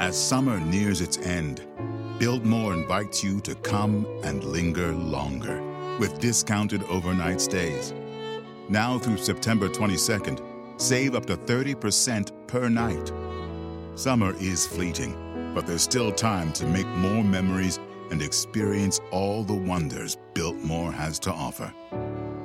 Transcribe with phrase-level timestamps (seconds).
[0.00, 1.64] As summer nears its end,
[2.18, 5.62] Biltmore invites you to come and linger longer
[6.00, 7.94] with discounted overnight stays.
[8.68, 13.12] Now through September 22nd, save up to 30% per night.
[13.94, 17.78] Summer is fleeting, but there's still time to make more memories
[18.10, 21.72] and experience all the wonders Biltmore has to offer.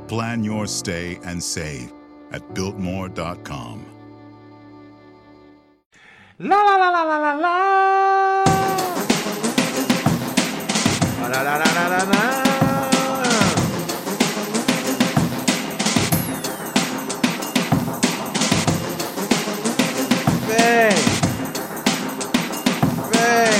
[0.07, 1.91] Plan your stay and save
[2.31, 3.98] at Biltmore.com.
[6.41, 7.57] La la la la la la la.
[11.19, 12.23] La la la la la la.
[20.47, 20.95] Vem.
[23.11, 23.59] Vem.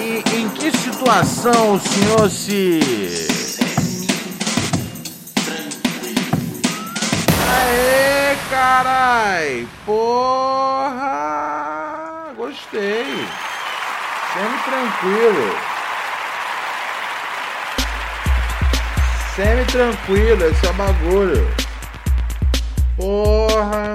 [0.00, 3.37] E em que situação o senhor se
[8.68, 9.66] carai!
[9.86, 11.14] Porra!
[12.36, 13.26] Gostei.
[14.34, 15.56] Semi-tranquilo.
[19.34, 21.50] Semi-tranquilo, esse é o bagulho.
[22.96, 23.94] Porra!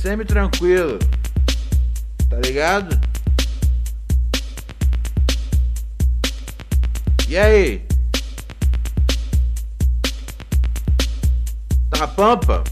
[0.00, 0.98] Semi-tranquilo.
[2.30, 2.98] Tá ligado?
[7.28, 7.91] E aí?
[12.02, 12.64] Na pampa?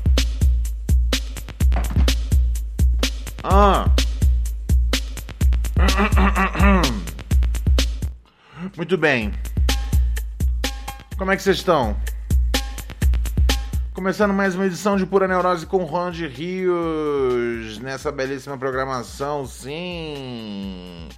[3.45, 3.89] Ah.
[8.77, 9.33] Muito bem.
[11.17, 11.97] Como é que vocês estão?
[13.95, 21.09] Começando mais uma edição de Pura Neurose com Ronald Rios nessa belíssima programação, sim.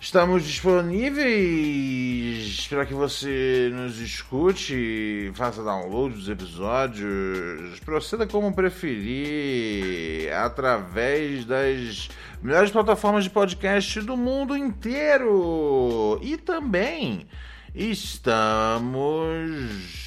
[0.00, 11.44] Estamos disponíveis para que você nos escute, faça download dos episódios, proceda como preferir, através
[11.44, 12.08] das
[12.40, 16.20] melhores plataformas de podcast do mundo inteiro.
[16.22, 17.26] E também
[17.74, 18.94] estamos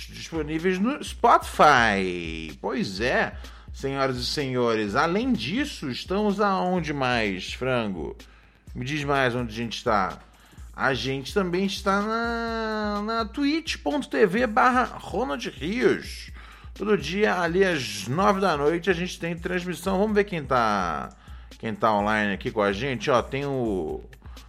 [0.10, 2.58] disponíveis no Spotify.
[2.62, 3.34] Pois é,
[3.74, 4.96] senhoras e senhores.
[4.96, 8.16] Além disso, estamos aonde mais, frango?
[8.74, 10.18] Me diz mais onde a gente está.
[10.76, 16.32] A gente também está na, na twitch.tv barra Ronald Rios.
[16.74, 20.00] Todo dia, ali às nove da noite, a gente tem transmissão.
[20.00, 21.09] Vamos ver quem tá,
[21.59, 23.12] quem tá online aqui com a gente.
[23.12, 24.02] Ó, tem o,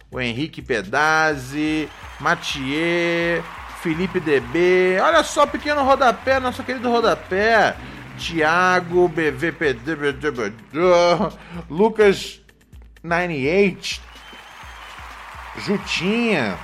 [0.09, 3.43] o Henrique Pedazzi, Mathieu,
[3.81, 4.97] Felipe DB.
[5.01, 7.75] Olha só, pequeno rodapé, nosso querido rodapé.
[8.17, 9.95] Tiago, BVPD,
[11.69, 12.41] Lucas
[13.03, 14.01] 98,
[15.57, 16.57] Jutinha,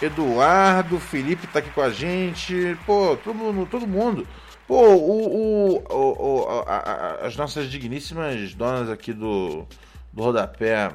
[0.00, 2.76] Eduardo, Felipe tá aqui com a gente.
[2.84, 4.26] Pô, todo mundo, todo mundo.
[4.66, 9.66] Pô, o, o, o, o a, a, as nossas digníssimas donas aqui do,
[10.12, 10.92] do rodapé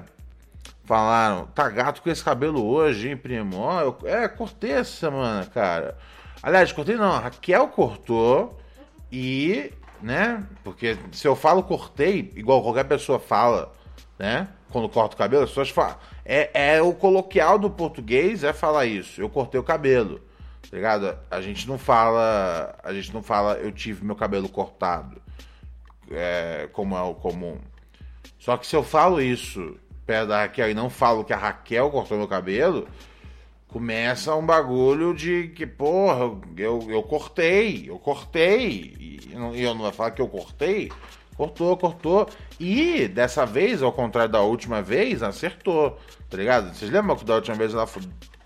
[0.84, 3.58] falaram: tá gato com esse cabelo hoje, hein, primo?
[3.58, 5.98] Ó, eu, é, cortei essa semana, cara.
[6.44, 8.59] Aliás, cortei não, a Raquel cortou
[9.12, 9.72] e,
[10.02, 10.44] né?
[10.64, 13.74] Porque se eu falo cortei, igual qualquer pessoa fala,
[14.19, 14.48] né?
[14.72, 15.95] Quando corta o cabelo, as pessoas falam.
[16.25, 19.22] É, é o coloquial do português é falar isso.
[19.22, 20.19] Eu cortei o cabelo.
[20.69, 21.17] Tá ligado?
[21.31, 22.75] A gente não fala.
[22.83, 25.22] A gente não fala eu tive meu cabelo cortado.
[26.11, 27.57] É, como é o comum.
[28.39, 31.89] Só que se eu falo isso perto da Raquel e não falo que a Raquel
[31.91, 32.88] cortou meu cabelo,
[33.67, 38.95] começa um bagulho de que, porra, eu, eu cortei, eu cortei.
[39.00, 40.91] E eu não, eu não vou falar que eu cortei.
[41.38, 42.28] Cortou, cortou.
[42.59, 46.00] E dessa vez, ao contrário da última vez, acertou.
[46.28, 46.74] Tá ligado?
[46.74, 47.88] Vocês lembram que da última vez ela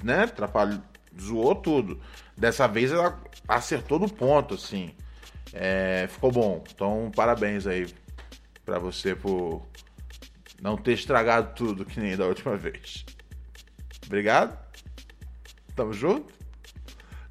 [0.04, 0.82] né, atrapalhou,
[1.20, 2.00] zoou tudo.
[2.38, 4.94] Dessa vez ela acertou no ponto, assim.
[5.54, 6.64] É, ficou bom.
[6.70, 7.88] Então, parabéns aí
[8.66, 9.66] pra você por
[10.62, 13.06] não ter estragado tudo que nem da última vez.
[14.06, 14.60] Obrigado.
[15.76, 16.34] Tamo junto?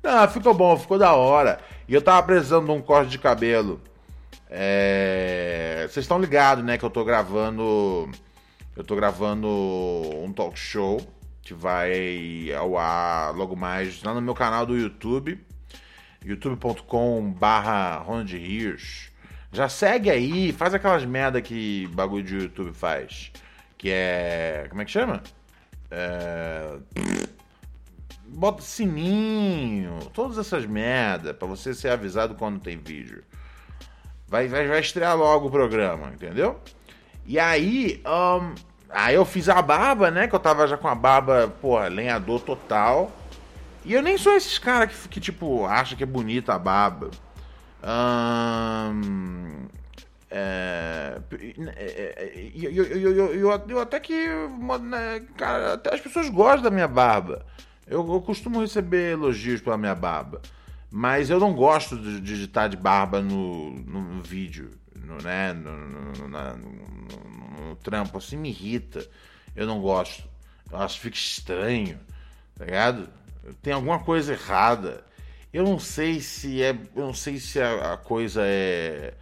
[0.03, 1.61] Não, ficou bom, ficou da hora.
[1.87, 3.81] E eu tava precisando de um corte de cabelo.
[4.51, 5.87] É...
[5.89, 6.77] Vocês estão ligados, né?
[6.77, 8.11] Que eu tô gravando.
[8.77, 11.01] Eu tô gravando um talk show
[11.43, 15.39] que vai ao ar logo mais lá no meu canal do YouTube.
[16.25, 19.11] youtube.com/barra Ronald Rios.
[19.53, 23.33] Já segue aí, faz aquelas merda que bagulho de YouTube faz.
[23.79, 24.67] Que é.
[24.69, 25.23] Como é que chama?
[25.91, 26.79] É
[28.31, 33.25] bota sininho, todas essas merda para você ser avisado quando tem vídeo.
[34.31, 36.61] Vai, vai, vai estrear logo o programa, entendeu?
[37.27, 38.55] E aí, um,
[38.89, 40.29] aí eu fiz a barba, né?
[40.29, 43.11] Que eu tava já com a barba, porra, lenhador total.
[43.85, 47.11] E eu nem sou esses caras que, que, tipo, acha que é bonita a barba.
[47.83, 49.67] Ahn,
[50.31, 51.19] é,
[52.55, 54.29] eu, eu, eu, eu, até que.
[54.83, 57.45] né, Cara, até as pessoas gostam da minha barba.
[57.85, 60.41] Eu costumo receber elogios pela minha barba.
[60.91, 65.53] Mas eu não gosto de digitar de barba no, no, vídeo, no, né?
[65.53, 68.19] No, no, na- no trampo.
[68.19, 69.07] Assim me irrita.
[69.55, 70.25] Eu não gosto.
[70.71, 71.99] Eu acho que fica estranho.
[72.57, 73.09] Tá ligado?
[73.63, 75.05] Tem alguma coisa errada.
[75.53, 76.71] Eu não sei se é.
[76.95, 79.15] Eu não sei se a, a coisa é.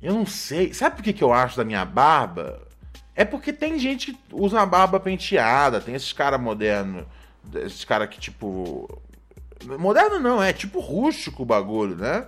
[0.00, 0.72] Eu não sei.
[0.72, 2.66] Sabe por que, que eu acho da minha barba?
[3.14, 7.04] É porque tem gente que usa a barba penteada, tem esses caras modernos,
[7.54, 9.02] esses caras que tipo.
[9.78, 12.26] Moderno não, é tipo rústico o bagulho, né?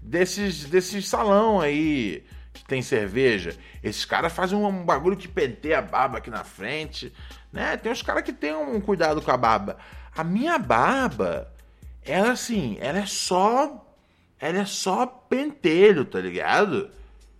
[0.00, 3.56] Desses, desses salão aí que tem cerveja.
[3.82, 7.12] Esses caras fazem um bagulho que penteia a barba aqui na frente,
[7.52, 7.76] né?
[7.76, 9.78] Tem uns caras que tem um cuidado com a barba.
[10.14, 11.50] A minha barba,
[12.04, 13.86] ela assim, ela é só.
[14.38, 16.90] Ela é só pentelho, tá ligado?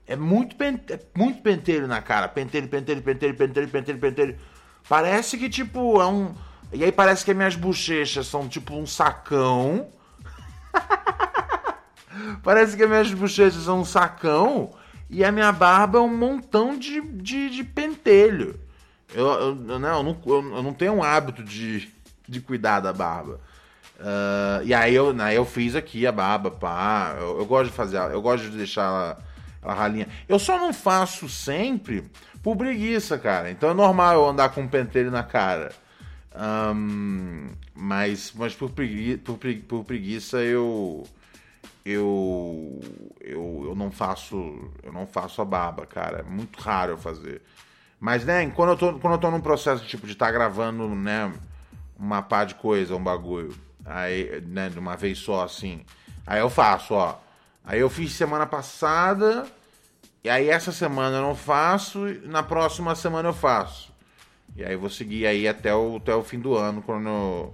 [0.06, 2.28] É muito, pente, é muito pentelho na cara.
[2.28, 4.38] Pentelho, pentelho, pentelho, pentelho, pentelho, pentelho.
[4.88, 6.34] Parece que, tipo, é um.
[6.72, 9.88] E aí parece que as minhas bochechas são tipo um sacão.
[12.42, 14.70] parece que as minhas bochechas são um sacão.
[15.10, 18.58] E a minha barba é um montão de, de, de pentelho.
[19.14, 21.92] Eu, eu, eu não, eu, não, eu não tenho um hábito de,
[22.26, 23.38] de cuidar da barba.
[24.02, 27.16] Ah, e aí eu, né, eu fiz aqui a barba, pá.
[27.18, 29.18] Eu, eu gosto de fazer, eu gosto de deixar ela,
[29.62, 30.08] ela ralinha.
[30.28, 32.04] Eu só não faço sempre
[32.42, 33.50] por preguiça, cara.
[33.50, 35.70] Então é normal eu andar com um pentelho na cara.
[36.34, 39.38] Ahn, mas mas por, pregui, por,
[39.68, 41.04] por preguiça eu,
[41.84, 42.80] eu
[43.20, 44.36] eu eu não faço
[44.82, 46.20] eu não faço a barba, cara.
[46.20, 47.42] É muito raro eu fazer.
[48.00, 51.32] Mas né, quando eu tô quando eu tô num processo tipo de estar gravando, né,
[51.98, 53.54] uma pá de coisa, um bagulho.
[53.84, 55.84] Aí, né, de uma vez só, assim.
[56.26, 57.18] Aí eu faço, ó.
[57.64, 59.46] Aí eu fiz semana passada,
[60.24, 63.91] e aí essa semana eu não faço, na próxima semana eu faço.
[64.54, 67.52] E aí vou seguir aí até o, até o fim do ano, quando,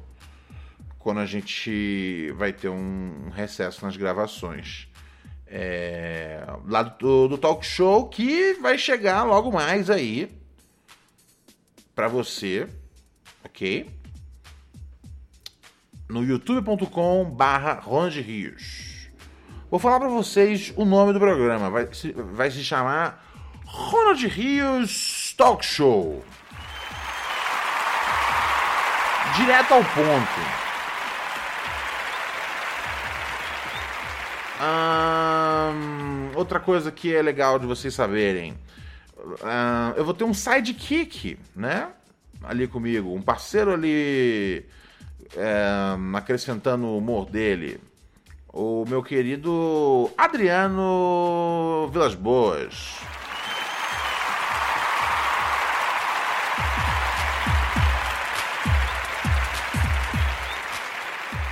[0.99, 4.89] quando a gente vai ter um recesso nas gravações.
[5.47, 10.29] É, lá do, do talk show que vai chegar logo mais aí
[11.95, 12.69] pra você,
[13.45, 13.99] ok?
[16.09, 19.11] no youtube.com barra Rios.
[19.71, 21.69] Vou falar pra vocês o nome do programa.
[21.69, 21.89] Vai
[22.33, 23.25] vai se chamar
[23.67, 26.25] Ronald Rios Talk Show.
[29.39, 30.41] Direto ao ponto.
[36.35, 38.59] Outra coisa que é legal de vocês saberem.
[39.97, 41.89] Eu vou ter um sidekick, né?
[42.43, 43.15] Ali comigo.
[43.15, 44.65] Um parceiro ali
[45.37, 47.81] é, acrescentando o humor dele.
[48.53, 52.97] O meu querido Adriano Vilas Boas.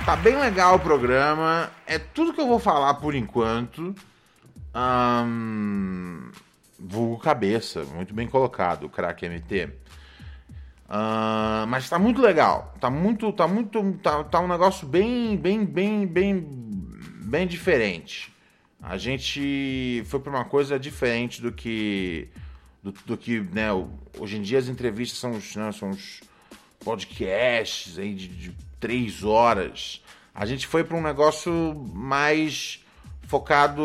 [0.07, 1.69] Tá bem legal o programa.
[1.85, 3.93] É tudo que eu vou falar por enquanto.
[4.73, 6.31] Ahn,
[6.79, 9.69] vulgo cabeça, muito bem colocado, craque MT.
[10.87, 12.73] Ah, mas tá muito legal.
[12.79, 13.33] Tá muito.
[13.33, 13.99] Tá muito.
[14.01, 16.47] Tá, tá um negócio bem, bem, bem, bem,
[17.25, 18.33] bem diferente.
[18.81, 22.29] A gente foi pra uma coisa diferente do que.
[22.81, 23.67] Do, do que, né?
[24.17, 26.21] Hoje em dia as entrevistas são os, né, são os
[26.79, 30.01] podcasts aí de, de três horas.
[30.39, 31.51] A gente foi pra um negócio
[31.95, 32.79] mais
[33.27, 33.81] focado,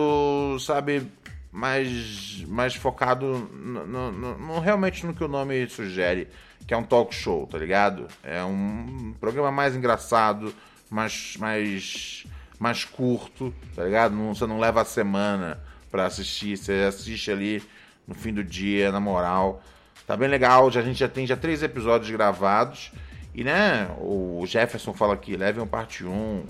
[0.60, 1.06] sabe?
[1.50, 6.28] Mais, mais focado no, no- no- realmente no que o nome sugere,
[6.66, 8.06] que é um talk show, tá ligado?
[8.22, 10.54] É um programa mais engraçado,
[10.90, 12.26] mais, mais,
[12.58, 14.14] mais curto, tá ligado?
[14.14, 15.58] Não, você não leva a semana
[15.90, 17.62] pra assistir, você assiste ali
[18.06, 19.62] no fim do dia, na moral.
[20.06, 22.92] Tá bem legal, já, a gente já tem já três episódios gravados.
[23.34, 26.44] E né, o Jefferson fala aqui, um parte 1.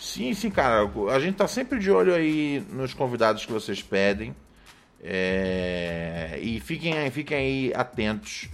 [0.00, 0.88] Sim, sim, cara.
[1.14, 4.34] A gente tá sempre de olho aí nos convidados que vocês pedem.
[5.02, 8.48] É, E fiquem, aí- fiquem aí atentos.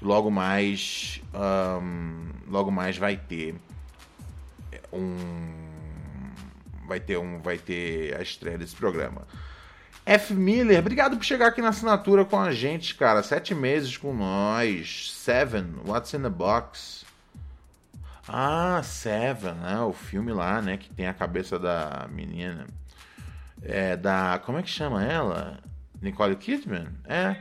[0.00, 1.20] Logo mais.
[1.34, 3.56] ahn, logo mais vai ter
[4.92, 5.06] um.
[6.86, 7.40] Vai ter um.
[7.40, 9.26] Vai ter a estreia desse programa.
[10.06, 10.32] F.
[10.34, 13.22] Miller, obrigado por chegar aqui na assinatura com a gente, cara.
[13.22, 15.12] Sete meses com nós.
[15.12, 17.04] Seven, What's in the Box?
[18.28, 19.80] Ah, Seven, né?
[19.80, 20.76] O filme lá, né?
[20.76, 22.66] Que tem a cabeça da menina.
[23.62, 24.40] É da.
[24.44, 25.58] Como é que chama ela?
[26.00, 26.88] Nicole Kidman?
[27.04, 27.34] É.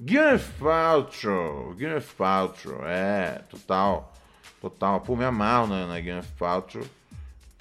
[0.00, 1.74] Gwyneth Paltrow.
[1.74, 4.12] Gwyneth Paltrow, é, total.
[4.60, 5.00] Total.
[5.00, 6.84] Pô, me amarro na, Gwyneth Paltrow.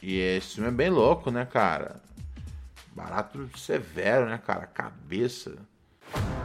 [0.01, 2.01] E esse filme é bem louco, né, cara?
[2.93, 4.67] Barato severo, né, cara?
[4.67, 5.55] Cabeça.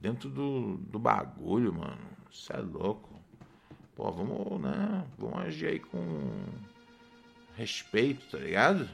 [0.00, 1.98] Dentro do, do bagulho, mano.
[2.30, 3.08] Isso é louco.
[3.96, 5.04] Pô, vamos, né?
[5.18, 6.30] Vamos agir aí com
[7.56, 8.88] respeito, tá ligado?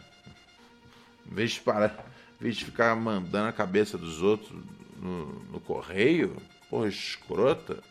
[1.30, 2.06] Em vez de, parar,
[2.40, 4.50] em vez de ficar mandando a cabeça dos outros
[4.96, 6.36] no, no correio,
[6.70, 7.82] porra, escrota.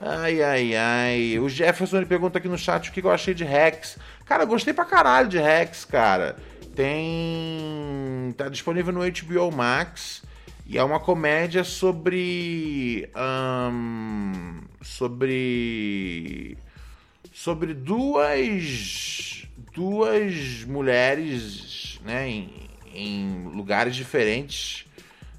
[0.00, 1.38] Ai, ai, ai.
[1.38, 3.98] O Jefferson ele pergunta aqui no chat o que eu achei de Rex.
[4.24, 6.36] Cara, gostei pra caralho de Rex, cara.
[6.74, 8.32] Tem.
[8.36, 10.22] Tá disponível no HBO Max.
[10.66, 13.10] E é uma comédia sobre.
[13.70, 16.56] hum, sobre.
[17.32, 19.46] Sobre duas.
[19.74, 22.28] Duas mulheres, né?
[22.28, 22.50] Em,
[22.94, 24.86] em lugares diferentes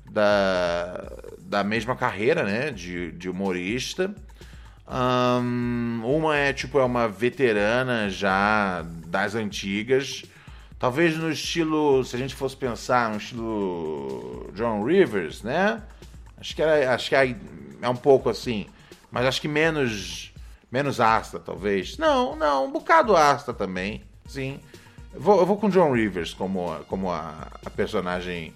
[0.09, 2.71] da, da mesma carreira, né?
[2.71, 4.13] De, de humorista.
[4.87, 10.23] Hum, uma é tipo é uma veterana já das antigas,
[10.79, 15.81] talvez no estilo, se a gente fosse pensar no estilo John Rivers, né?
[16.37, 17.35] Acho que era, acho que é,
[17.81, 18.67] é um pouco assim,
[19.11, 20.33] mas acho que menos
[20.71, 21.97] menos ácida talvez.
[21.97, 24.59] Não, não, um bocado ácida também, sim.
[25.13, 28.53] Eu vou, eu vou com John Rivers como como a, a personagem,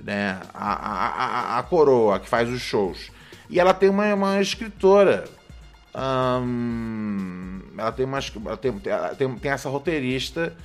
[0.00, 0.40] né?
[0.52, 3.10] A, a, a, coroa que faz os shows.
[3.48, 5.24] E ela tem uma, uma escritora
[7.78, 8.72] ela tem, umas, ela tem,
[9.18, 10.56] tem, tem essa roteirista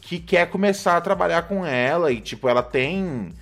[0.00, 3.32] que quer começar a trabalhar com ela e tipo ela tem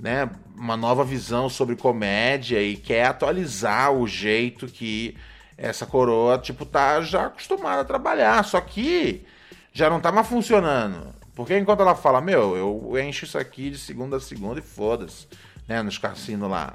[0.00, 5.16] né, uma nova visão sobre comédia e quer atualizar o jeito que
[5.56, 9.24] essa coroa tipo tá já acostumada a trabalhar só que
[9.72, 13.78] já não tá mais funcionando porque enquanto ela fala meu eu encho isso aqui de
[13.78, 15.26] segunda a segunda e foda-se
[15.66, 16.74] né nos cassinos lá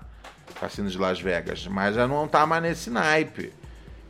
[0.60, 3.54] cassinos de Las Vegas mas já não tá mais nesse naipe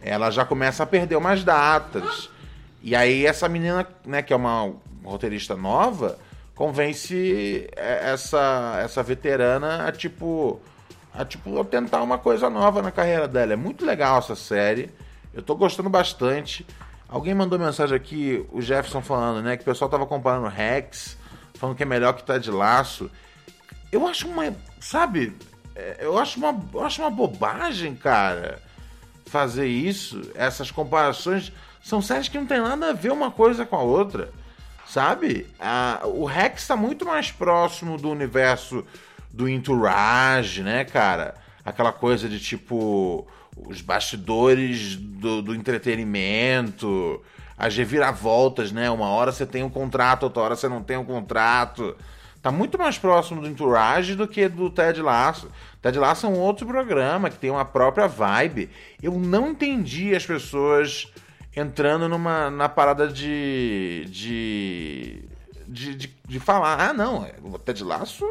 [0.01, 2.29] ela já começa a perder umas datas.
[2.81, 6.17] E aí essa menina, né, que é uma roteirista nova,
[6.55, 10.59] convence essa essa veterana a tipo
[11.13, 13.53] a tipo tentar uma coisa nova na carreira dela.
[13.53, 14.89] É muito legal essa série.
[15.33, 16.65] Eu tô gostando bastante.
[17.07, 21.17] Alguém mandou mensagem aqui, o Jefferson falando, né, que o pessoal tava comparando Rex,
[21.55, 23.09] falando que é melhor que tá de laço.
[23.91, 25.35] Eu acho uma, sabe?
[25.75, 28.59] É, eu acho uma, eu acho uma bobagem, cara
[29.29, 33.75] fazer isso, essas comparações, são séries que não tem nada a ver uma coisa com
[33.75, 34.29] a outra,
[34.89, 35.45] sabe?
[35.59, 38.83] Ah, o Rex está muito mais próximo do universo
[39.31, 41.35] do Entourage, né, cara?
[41.63, 47.21] Aquela coisa de tipo os bastidores do, do entretenimento,
[47.57, 48.89] as reviravoltas, né?
[48.89, 51.95] Uma hora você tem um contrato, outra hora você não tem um contrato.
[52.41, 55.51] Tá muito mais próximo do Entourage do que do Ted Lasso.
[55.81, 58.69] Ted Lasso é um outro programa que tem uma própria vibe.
[59.03, 61.11] Eu não entendi as pessoas
[61.59, 65.23] entrando numa na parada de de,
[65.67, 68.25] de, de, de falar, ah não, o Ted Lasso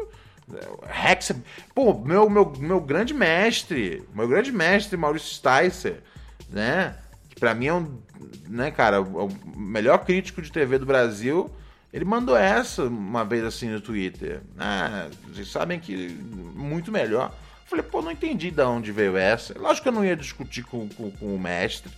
[0.87, 1.31] Rex,
[1.75, 6.01] pô, meu, meu, meu grande mestre, meu grande mestre Maurício Sticer,
[6.49, 6.95] né?
[7.29, 7.99] Que pra mim é um,
[8.47, 11.49] né, cara, o melhor crítico de TV do Brasil.
[11.91, 14.41] Ele mandou essa uma vez assim no Twitter.
[14.57, 16.09] Ah, vocês sabem que
[16.55, 17.33] muito melhor.
[17.65, 19.57] Falei, pô, não entendi de onde veio essa.
[19.57, 21.91] Lógico que eu não ia discutir com, com, com o mestre,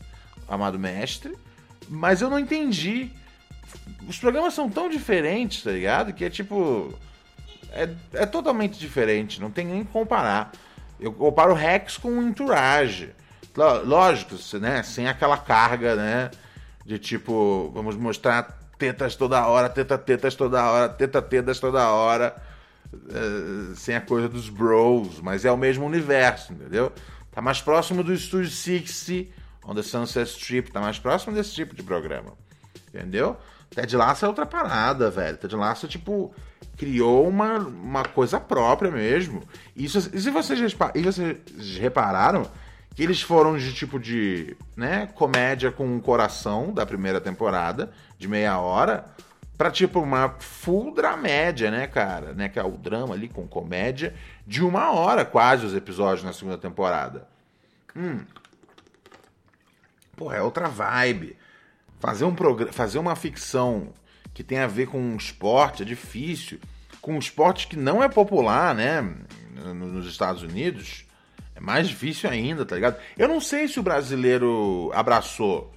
[0.51, 1.35] amado mestre,
[1.89, 3.09] mas eu não entendi.
[4.07, 6.13] Os programas são tão diferentes, tá ligado?
[6.13, 6.93] Que é tipo.
[7.71, 10.51] É, é totalmente diferente, não tem nem que comparar.
[10.99, 13.11] Eu comparo Rex com o Entourage.
[13.85, 14.83] Lógico, né?
[14.83, 16.31] Sem aquela carga, né?
[16.85, 22.35] De tipo, vamos mostrar tetas toda hora, teta tetas toda hora, teta tetas toda hora,
[22.93, 26.91] uh, sem a coisa dos bros, mas é o mesmo universo, entendeu?
[27.31, 29.31] Tá mais próximo do Studio 60,
[29.71, 32.33] on the Sunset Strip, tá mais próximo desse tipo de programa,
[32.89, 33.37] entendeu?
[33.69, 35.37] Ted Lasso é outra parada, velho.
[35.37, 36.33] Ted Lasso, tipo,
[36.77, 39.41] criou uma, uma coisa própria mesmo.
[39.75, 40.59] Isso, e se vocês,
[40.93, 41.37] e vocês
[41.79, 42.45] repararam
[42.93, 48.27] que eles foram de tipo de, né, comédia com um coração da primeira temporada, de
[48.27, 49.05] meia hora,
[49.57, 52.33] pra tipo uma full dramédia, né, cara?
[52.33, 54.13] Né, que é o drama ali com comédia,
[54.45, 57.25] de uma hora quase os episódios na segunda temporada.
[57.95, 58.19] Hum.
[60.21, 61.35] Pô, é outra vibe.
[61.99, 62.35] Fazer, um
[62.71, 63.87] fazer uma ficção
[64.35, 66.59] que tem a ver com um esporte é difícil.
[67.01, 69.01] Com um esporte que não é popular, né?
[69.73, 71.05] Nos Estados Unidos.
[71.55, 72.99] É mais difícil ainda, tá ligado?
[73.17, 75.73] Eu não sei se o brasileiro abraçou.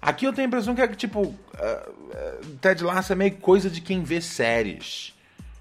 [0.00, 1.20] Aqui eu tenho a impressão que é tipo.
[1.20, 5.12] Uh, Ted Lasso é meio coisa de quem vê séries.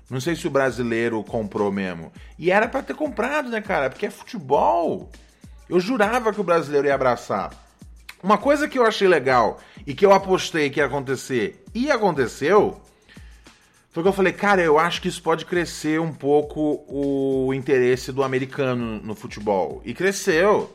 [0.08, 2.14] Não sei se o brasileiro comprou mesmo.
[2.38, 3.90] E era para ter comprado, né, cara?
[3.90, 5.10] Porque é futebol.
[5.68, 7.71] Eu jurava que o brasileiro ia abraçar.
[8.24, 12.80] Uma coisa que eu achei legal e que eu apostei que ia acontecer e aconteceu
[13.92, 18.12] foi que eu falei, cara, eu acho que isso pode crescer um pouco o interesse
[18.12, 19.82] do americano no futebol.
[19.84, 20.74] E cresceu.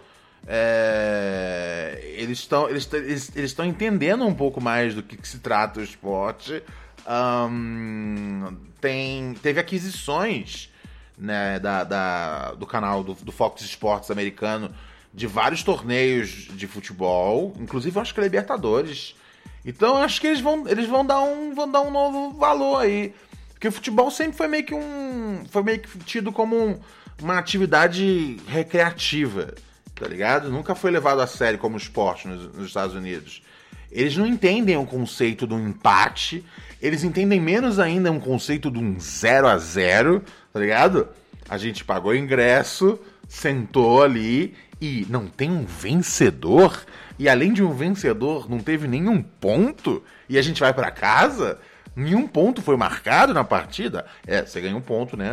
[0.48, 1.98] É...
[2.18, 5.82] eles estão eles, eles, eles entendendo um pouco mais do que, que se trata o
[5.82, 6.62] esporte.
[7.08, 10.70] Um, tem, teve aquisições
[11.16, 14.74] né, da, da, do canal do, do Fox Sports americano
[15.16, 19.16] de vários torneios de futebol, inclusive acho que Libertadores.
[19.64, 23.14] Então acho que eles vão, eles vão dar um, vão dar um novo valor aí,
[23.54, 26.78] porque o futebol sempre foi meio que um, foi meio que tido como um,
[27.22, 29.54] uma atividade recreativa,
[29.94, 30.50] tá ligado?
[30.50, 33.42] Nunca foi levado a sério como esporte nos, nos Estados Unidos.
[33.90, 36.44] Eles não entendem o conceito do empate,
[36.82, 41.08] eles entendem menos ainda um conceito de um 0 a 0 tá ligado?
[41.48, 46.84] A gente pagou ingresso, sentou ali e não tem um vencedor,
[47.18, 51.58] e além de um vencedor, não teve nenhum ponto, e a gente vai para casa,
[51.96, 54.04] nenhum ponto foi marcado na partida.
[54.26, 55.32] É, você ganha um ponto, né?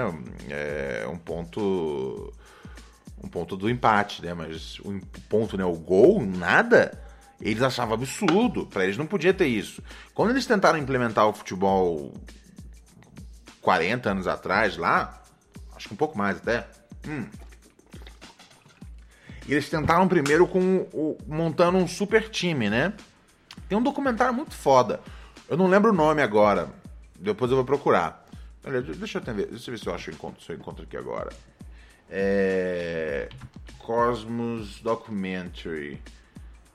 [0.49, 2.33] É, um ponto.
[3.21, 4.33] Um ponto do empate, né?
[4.33, 5.65] Mas o ponto, né?
[5.65, 6.97] O gol, nada.
[7.41, 8.65] Eles achavam absurdo.
[8.65, 9.83] Para eles não podia ter isso.
[10.13, 12.13] Quando eles tentaram implementar o futebol
[13.61, 15.21] 40 anos atrás lá,
[15.75, 16.67] acho que um pouco mais até.
[17.07, 17.25] Hum,
[19.47, 22.93] e eles tentaram primeiro com o, montando um super time, né?
[23.67, 25.01] Tem um documentário muito foda.
[25.49, 26.69] Eu não lembro o nome agora.
[27.19, 28.25] Depois eu vou procurar.
[28.63, 31.31] Deixa eu ver, deixa eu ver se eu acho encontro, se eu encontro aqui agora.
[32.09, 33.27] É...
[33.79, 36.01] Cosmos Documentary.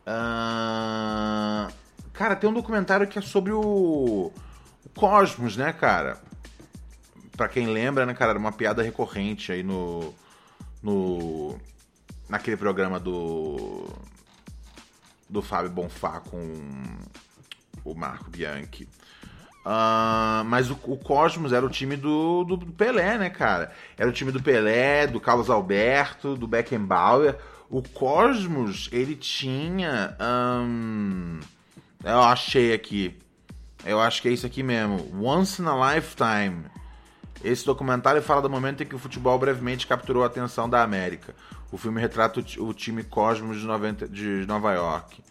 [0.06, 1.72] Uh...
[2.12, 6.18] Cara, tem um documentário que é sobre o, o Cosmos, né, cara?
[7.36, 10.12] Pra quem lembra, né, cara, era uma piada recorrente aí no,
[10.82, 11.56] no
[12.28, 13.86] naquele programa do
[15.28, 16.40] do Fábio Bonfá com
[17.84, 18.88] o Marco Bianchi.
[19.64, 23.70] Uh, mas o, o, Cosmos era o time do, do, Pelé, né, cara?
[23.98, 27.36] Era o time do Pelé, do Carlos Alberto, do Beckenbauer.
[27.68, 30.16] O Cosmos, ele tinha.
[30.18, 31.40] Um,
[32.02, 33.18] eu achei aqui.
[33.84, 35.22] Eu acho que é isso aqui mesmo.
[35.22, 36.64] Once in a Lifetime.
[37.42, 41.34] Esse documentário fala do momento em que o futebol brevemente capturou a atenção da América.
[41.70, 45.22] O filme retrata o, time Cosmos de, 90, de Nova York.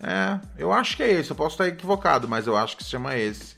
[0.00, 1.30] É, eu acho que é esse.
[1.30, 3.54] Eu posso estar equivocado, mas eu acho que se chama esse.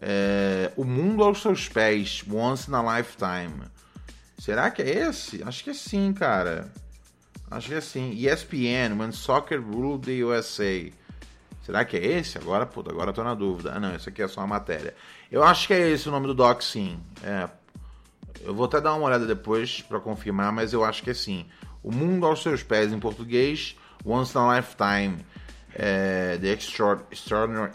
[0.00, 3.62] É, o Mundo aos Seus Pés, Once in a Lifetime.
[4.38, 5.42] Será que é esse?
[5.42, 6.70] Acho que é sim, cara.
[7.50, 8.10] Acho que é sim.
[8.12, 10.90] ESPN, When Soccer Ruled the USA.
[11.66, 12.38] Será que é esse?
[12.38, 13.72] Agora, puta, agora eu tô na dúvida.
[13.74, 14.94] Ah, não, isso aqui é só uma matéria.
[15.32, 16.96] Eu acho que é esse o nome do doc, sim.
[17.24, 17.48] É.
[18.44, 21.44] Eu vou até dar uma olhada depois para confirmar, mas eu acho que é sim.
[21.82, 25.26] O Mundo aos Seus Pés em português, Once in a Lifetime,
[25.74, 27.72] é, The Extraordinary,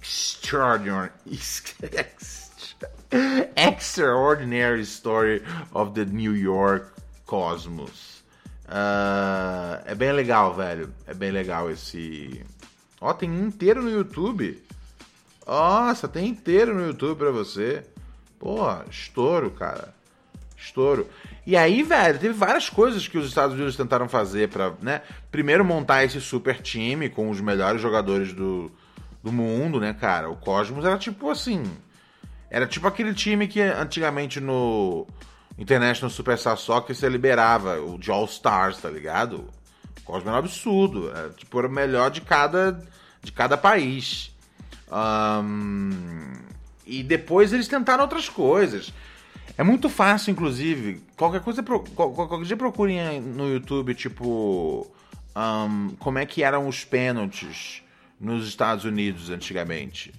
[0.00, 1.10] extraordinary,
[3.56, 5.42] extraordinary Story
[5.72, 6.86] of the New York
[7.26, 8.14] Cosmos.
[8.64, 10.92] Uh, é bem legal, velho.
[11.06, 12.42] É bem legal esse.
[13.04, 14.62] Ó, tem inteiro no YouTube.
[15.46, 17.84] Nossa, tem inteiro no YouTube pra você.
[18.38, 19.94] Porra, estouro, cara.
[20.56, 21.06] Estouro.
[21.46, 25.02] E aí, velho, teve várias coisas que os Estados Unidos tentaram fazer para, né?
[25.30, 28.72] Primeiro montar esse super time com os melhores jogadores do,
[29.22, 30.30] do mundo, né, cara?
[30.30, 31.62] O Cosmos era tipo assim,
[32.48, 35.06] era tipo aquele time que antigamente no
[35.58, 39.46] International Superstar Soccer você liberava o de All Stars, tá ligado?
[40.00, 42.82] O Cosmos era um absurdo, era, tipo era o melhor de cada
[43.22, 44.34] de cada país.
[44.90, 45.90] Um,
[46.86, 48.92] e depois eles tentaram outras coisas.
[49.56, 51.02] É muito fácil, inclusive.
[51.16, 51.62] Qualquer coisa.
[51.62, 54.86] Qualquer dia procurem no YouTube, tipo.
[55.34, 57.82] Um, como é que eram os pênaltis
[58.20, 60.12] nos Estados Unidos antigamente.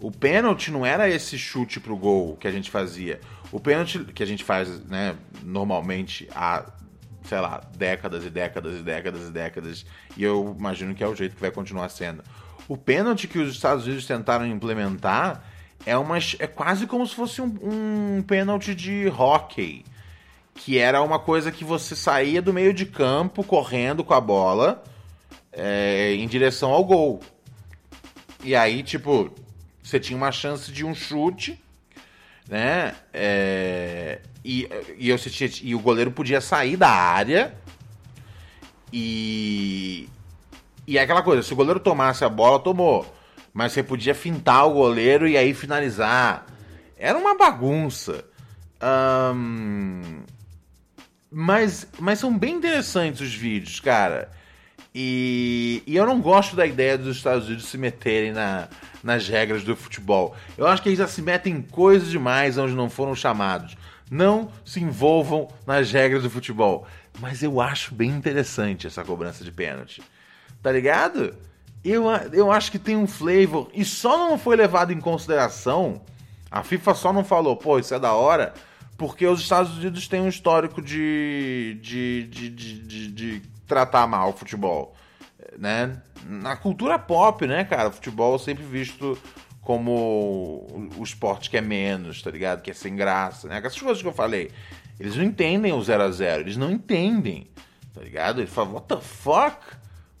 [0.00, 3.20] O pênalti não era esse chute pro gol que a gente fazia.
[3.52, 6.64] O pênalti que a gente faz, né, normalmente há,
[7.24, 11.14] sei lá, décadas e décadas e décadas e décadas, e eu imagino que é o
[11.14, 12.22] jeito que vai continuar sendo.
[12.68, 15.44] O pênalti que os Estados Unidos tentaram implementar
[15.84, 19.84] é, uma, é quase como se fosse um, um pênalti de hockey.
[20.54, 24.82] Que era uma coisa que você saía do meio de campo correndo com a bola
[25.50, 27.20] é, em direção ao gol.
[28.44, 29.32] E aí, tipo,
[29.82, 31.58] você tinha uma chance de um chute,
[32.48, 32.94] né?
[33.12, 35.16] É, e, e, eu,
[35.62, 37.54] e o goleiro podia sair da área
[38.92, 40.08] e.
[40.86, 43.06] E é aquela coisa, se o goleiro tomasse a bola, tomou.
[43.54, 46.46] Mas você podia fintar o goleiro e aí finalizar.
[46.96, 48.24] Era uma bagunça.
[48.82, 50.22] Um,
[51.30, 54.30] mas, mas são bem interessantes os vídeos, cara.
[54.94, 58.68] E, e eu não gosto da ideia dos Estados Unidos se meterem na,
[59.02, 60.34] nas regras do futebol.
[60.58, 63.76] Eu acho que eles já se metem em coisas demais onde não foram chamados.
[64.10, 66.86] Não se envolvam nas regras do futebol.
[67.20, 70.02] Mas eu acho bem interessante essa cobrança de pênalti.
[70.62, 71.34] Tá ligado?
[71.84, 73.70] Eu, eu acho que tem um flavor.
[73.74, 76.00] E só não foi levado em consideração.
[76.50, 78.54] A FIFA só não falou, pô, isso é da hora.
[78.96, 84.32] Porque os Estados Unidos têm um histórico de, de, de, de, de tratar mal o
[84.32, 84.94] futebol.
[85.58, 86.00] Né?
[86.24, 87.88] Na cultura pop, né, cara?
[87.88, 89.18] O futebol sempre visto
[89.62, 90.66] como
[90.98, 92.62] o esporte que é menos, tá ligado?
[92.62, 93.58] Que é sem graça, né?
[93.58, 94.50] Essas coisas que eu falei.
[94.98, 97.48] Eles não entendem o 0 a 0 eles não entendem,
[97.94, 98.40] tá ligado?
[98.40, 99.58] Ele fala, what the fuck?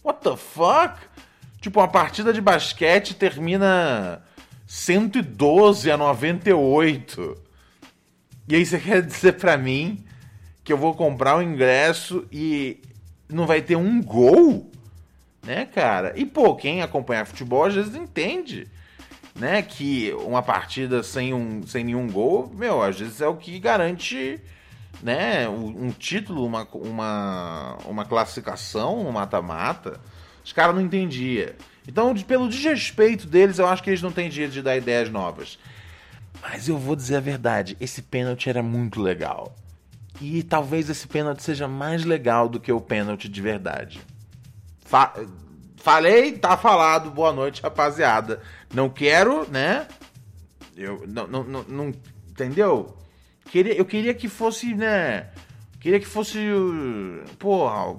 [0.02, 0.96] What the fuck?
[1.60, 4.22] Tipo, uma partida de basquete termina
[4.66, 7.36] 112 a 98.
[8.48, 10.04] E aí você quer dizer pra mim
[10.64, 12.80] que eu vou comprar o um ingresso e
[13.28, 14.70] não vai ter um gol?
[15.44, 16.12] Né, cara?
[16.16, 18.68] E, pô, quem acompanha futebol às vezes entende
[19.34, 23.58] né, que uma partida sem, um, sem nenhum gol, meu, às vezes é o que
[23.58, 24.40] garante
[25.02, 30.00] né, um, título, uma, uma, uma classificação, um mata-mata.
[30.44, 31.50] Os caras não entendiam.
[31.86, 35.58] Então, pelo desrespeito deles, eu acho que eles não têm jeito de dar ideias novas.
[36.40, 39.54] Mas eu vou dizer a verdade, esse pênalti era muito legal.
[40.20, 44.00] E talvez esse pênalti seja mais legal do que o pênalti de verdade.
[44.84, 45.12] Fa
[45.82, 47.10] falei, tá falado.
[47.10, 48.40] Boa noite, rapaziada.
[48.72, 49.86] Não quero, né?
[50.76, 51.94] Eu não, não, não, não
[52.30, 52.96] entendeu?
[53.50, 55.28] Queria, eu queria que fosse, né?
[55.80, 56.38] Queria que fosse,
[57.38, 57.96] porra,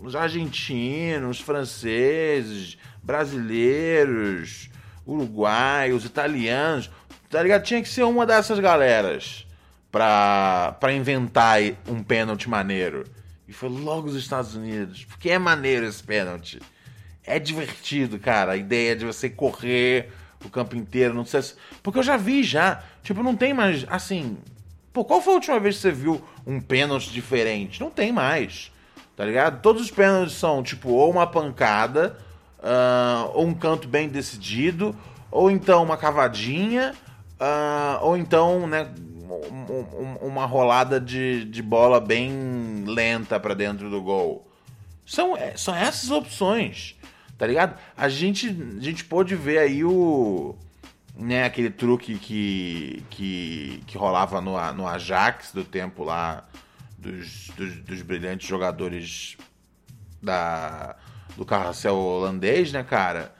[0.00, 4.70] os argentinos, franceses, brasileiros,
[5.04, 6.88] uruguaios, italianos,
[7.28, 7.64] tá ligado?
[7.64, 9.44] Tinha que ser uma dessas galeras
[9.90, 13.04] pra, pra inventar um pênalti maneiro.
[13.48, 16.60] E foi logo os Estados Unidos, porque é maneiro esse pênalti.
[17.24, 20.10] É divertido, cara, a ideia de você correr
[20.44, 21.54] o campo inteiro, não sei se...
[21.82, 24.38] Porque eu já vi já, tipo, não tem mais, assim...
[24.92, 27.80] Pô, qual foi a última vez que você viu um pênalti diferente?
[27.80, 28.72] Não tem mais,
[29.16, 29.60] tá ligado?
[29.60, 32.16] Todos os pênaltis são, tipo, ou uma pancada,
[32.58, 34.96] uh, ou um canto bem decidido,
[35.30, 36.94] ou então uma cavadinha,
[37.38, 38.88] uh, ou então, né,
[40.20, 44.48] uma rolada de, de bola bem lenta para dentro do gol.
[45.06, 46.96] São, é, são essas opções
[47.40, 47.74] tá ligado?
[47.96, 50.54] A gente, a gente pôde ver aí o.
[51.16, 56.44] Né, aquele truque que, que, que rolava no, no Ajax do tempo lá
[56.96, 59.36] dos, dos, dos brilhantes jogadores
[60.22, 60.96] da,
[61.36, 63.34] do carrossel holandês, né, cara?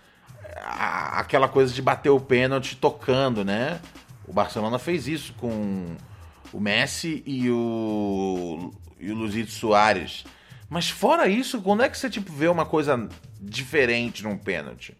[0.62, 3.80] A, aquela coisa de bater o pênalti tocando, né?
[4.26, 5.94] O Barcelona fez isso com
[6.52, 10.24] o Messi e o, e o Luizito Soares.
[10.70, 13.08] Mas fora isso, quando é que você tipo, vê uma coisa
[13.40, 14.96] diferente num pênalti?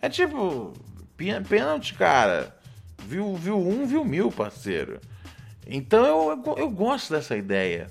[0.00, 0.72] É tipo,
[1.48, 2.56] pênalti, cara.
[3.06, 5.00] Viu, viu um, viu mil, parceiro.
[5.66, 7.90] Então eu, eu, eu gosto dessa ideia,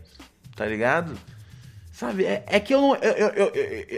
[0.56, 1.18] tá ligado?
[1.92, 2.96] Sabe, é, é que eu não.
[2.96, 3.52] Eu, eu,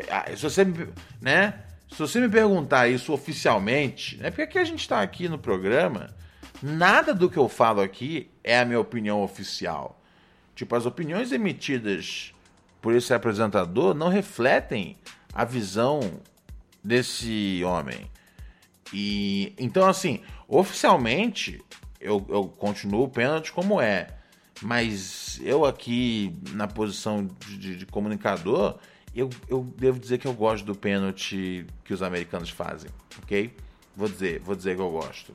[0.10, 0.88] ah, se você me.
[1.22, 1.54] Né?
[1.90, 6.14] Se você me perguntar isso oficialmente, é porque aqui a gente está aqui no programa,
[6.62, 10.02] nada do que eu falo aqui é a minha opinião oficial.
[10.56, 12.34] Tipo, as opiniões emitidas
[12.82, 14.98] por esse apresentador não refletem
[15.36, 16.00] a visão
[16.84, 18.10] desse homem.
[18.94, 21.62] E então assim, oficialmente
[22.00, 24.08] eu, eu continuo o pênalti como é,
[24.62, 28.78] mas eu aqui na posição de, de comunicador,
[29.14, 32.90] eu, eu devo dizer que eu gosto do pênalti que os americanos fazem,
[33.22, 33.54] ok?
[33.96, 35.34] Vou dizer, vou dizer que eu gosto.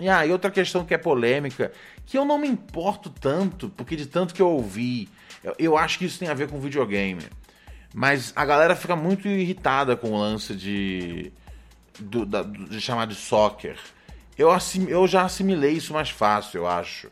[0.00, 1.72] E, ah, e outra questão que é polêmica,
[2.06, 5.08] que eu não me importo tanto, porque de tanto que eu ouvi
[5.44, 7.22] eu, eu acho que isso tem a ver com videogame.
[7.94, 11.32] Mas a galera fica muito irritada com o lance de.
[12.00, 13.78] do, da, de chamar de soccer.
[14.36, 17.08] Eu, assim, eu já assimilei isso mais fácil, eu acho.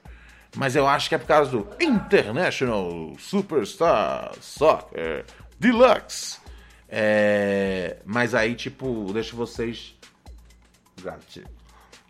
[0.56, 5.24] Mas eu acho que é por causa do International Superstar Soccer
[5.58, 6.40] Deluxe.
[6.88, 9.94] É, mas aí, tipo, deixo vocês.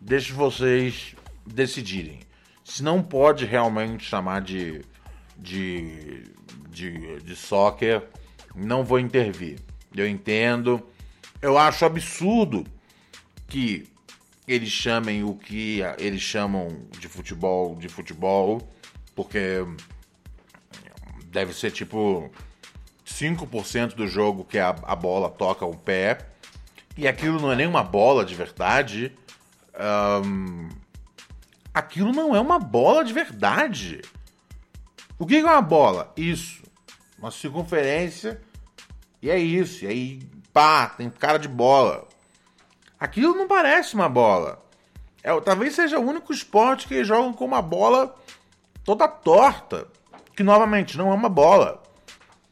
[0.01, 2.21] Deixo vocês decidirem.
[2.65, 4.83] Se não pode realmente chamar de,
[5.37, 6.23] de,
[6.69, 8.03] de, de soccer,
[8.55, 9.59] não vou intervir.
[9.95, 10.81] Eu entendo.
[11.41, 12.65] Eu acho absurdo
[13.47, 13.87] que
[14.47, 16.67] eles chamem o que eles chamam
[16.99, 18.67] de futebol de futebol,
[19.15, 19.65] porque
[21.25, 22.31] deve ser tipo
[23.05, 26.29] 5% do jogo que a, a bola toca o pé,
[26.95, 29.11] e aquilo não é nem uma bola de verdade.
[30.25, 30.69] Um,
[31.73, 34.01] aquilo não é uma bola de verdade.
[35.17, 36.13] O que é uma bola?
[36.15, 36.62] Isso.
[37.23, 38.41] Uma circunferência.
[39.21, 39.85] E é isso.
[39.85, 40.19] E aí,
[40.51, 42.05] pá, tem cara de bola.
[42.99, 44.61] Aquilo não parece uma bola.
[45.23, 48.13] É, talvez seja o único esporte que eles jogam com uma bola
[48.83, 49.87] toda torta.
[50.35, 51.81] Que novamente não é uma bola.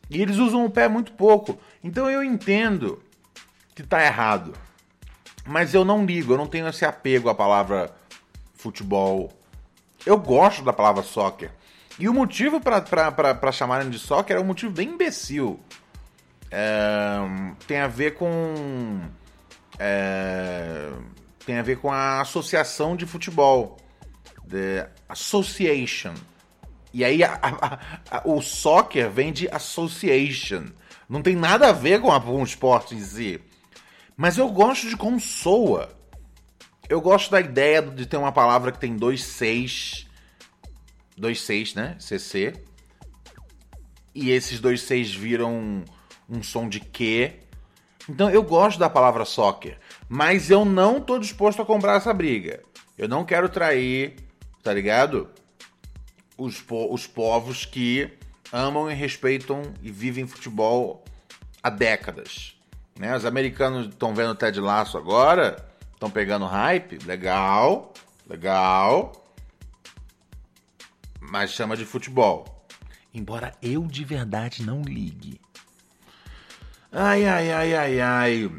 [0.10, 1.60] E eles usam o pé muito pouco.
[1.84, 3.04] Então eu entendo
[3.76, 4.54] que tá errado.
[5.46, 7.94] Mas eu não ligo, eu não tenho esse apego à palavra
[8.54, 9.34] futebol.
[10.06, 11.52] Eu gosto da palavra soccer.
[12.02, 15.60] E o motivo para chamarem de soccer é um motivo bem imbecil.
[16.50, 17.20] É,
[17.68, 19.02] tem a ver com
[19.78, 20.90] é,
[21.46, 23.78] tem a ver com a associação de futebol.
[24.50, 26.16] The Association.
[26.92, 30.70] E aí a, a, a, o soccer vem de association.
[31.08, 33.40] Não tem nada a ver com, com o esporte em si.
[34.18, 35.96] Mas eu gosto de como soa.
[36.90, 40.10] Eu gosto da ideia de ter uma palavra que tem dois seis.
[41.22, 41.96] Dois seis, né?
[42.00, 42.54] CC.
[44.14, 45.86] E esses dois seis viram um,
[46.28, 47.40] um som de Q
[48.10, 49.78] então eu gosto da palavra soccer,
[50.10, 52.62] mas eu não tô disposto a comprar essa briga.
[52.98, 54.16] Eu não quero trair,
[54.64, 55.30] tá ligado?
[56.38, 58.12] Os, po os povos que
[58.52, 61.04] amam e respeitam e vivem futebol
[61.62, 62.56] há décadas.
[63.00, 63.16] Né?
[63.16, 67.94] Os americanos estão vendo o Ted Laço agora, estão pegando hype, legal,
[68.28, 69.14] legal,
[71.32, 72.46] mas chama de futebol.
[73.14, 75.40] Embora eu de verdade não ligue.
[76.92, 78.52] Ai, ai, ai, ai, ai.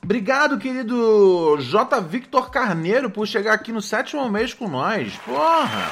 [0.00, 2.00] Obrigado, querido J.
[2.02, 5.16] Victor Carneiro, por chegar aqui no sétimo mês com nós.
[5.16, 5.90] Porra!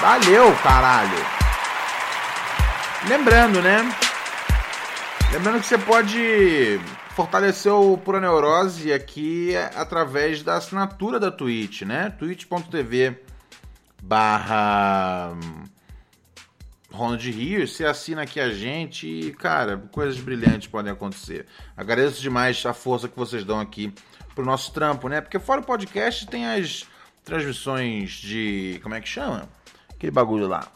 [0.00, 1.24] Valeu, caralho!
[3.08, 3.78] Lembrando, né?
[5.32, 6.80] Lembrando que você pode
[7.14, 12.10] fortalecer o Pura Neurose aqui através da assinatura da Twitch, né?
[12.18, 13.27] twitch.tv
[14.08, 15.36] barra
[16.90, 21.46] Ronald Rios, você assina aqui a gente e, cara, coisas brilhantes podem acontecer.
[21.76, 23.92] Agradeço demais a força que vocês dão aqui
[24.34, 25.20] pro nosso trampo, né?
[25.20, 26.86] Porque fora o podcast tem as
[27.22, 28.80] transmissões de.
[28.82, 29.46] Como é que chama?
[29.90, 30.66] Aquele bagulho lá.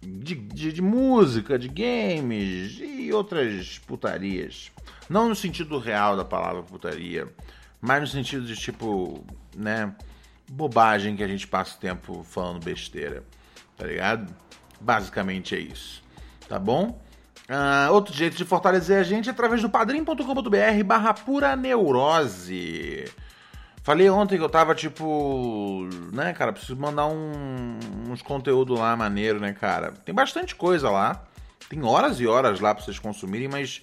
[0.00, 4.70] De, de, de música, de games e outras putarias.
[5.10, 7.26] Não no sentido real da palavra putaria,
[7.80, 9.24] mas no sentido de tipo,
[9.56, 9.92] né?
[10.48, 13.24] Bobagem que a gente passa o tempo falando besteira,
[13.76, 14.34] tá ligado?
[14.80, 16.02] Basicamente é isso.
[16.48, 17.00] Tá bom?
[17.48, 23.04] Uh, outro jeito de fortalecer a gente é através do padrim.com.br barra pura neurose.
[23.82, 27.78] Falei ontem que eu tava tipo, né, cara, preciso mandar um,
[28.10, 29.92] uns conteúdo lá maneiro, né, cara?
[30.04, 31.24] Tem bastante coisa lá.
[31.70, 33.82] Tem horas e horas lá pra vocês consumirem, mas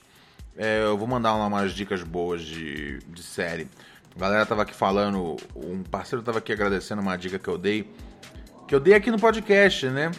[0.55, 3.67] é, eu vou mandar lá umas dicas boas de, de série.
[4.15, 7.89] A galera tava aqui falando, um parceiro tava aqui agradecendo uma dica que eu dei,
[8.67, 10.11] que eu dei aqui no podcast, né?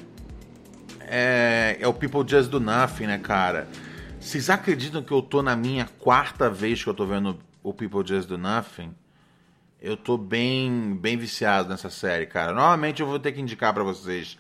[1.07, 3.69] é, é o People Just Do Nothing, né, cara?
[4.21, 8.07] Vocês acreditam que eu tô na minha quarta vez que eu tô vendo o People
[8.07, 8.95] Just Do Nothing?
[9.81, 12.53] Eu tô bem, bem viciado nessa série, cara.
[12.53, 14.37] Novamente eu vou ter que indicar para vocês.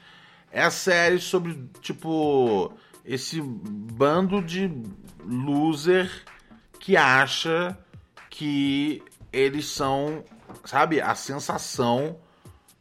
[0.50, 2.72] É a série sobre, tipo,
[3.04, 4.70] esse bando de
[5.24, 6.10] loser
[6.80, 7.78] que acha
[8.28, 10.24] que eles são,
[10.64, 12.18] sabe, a sensação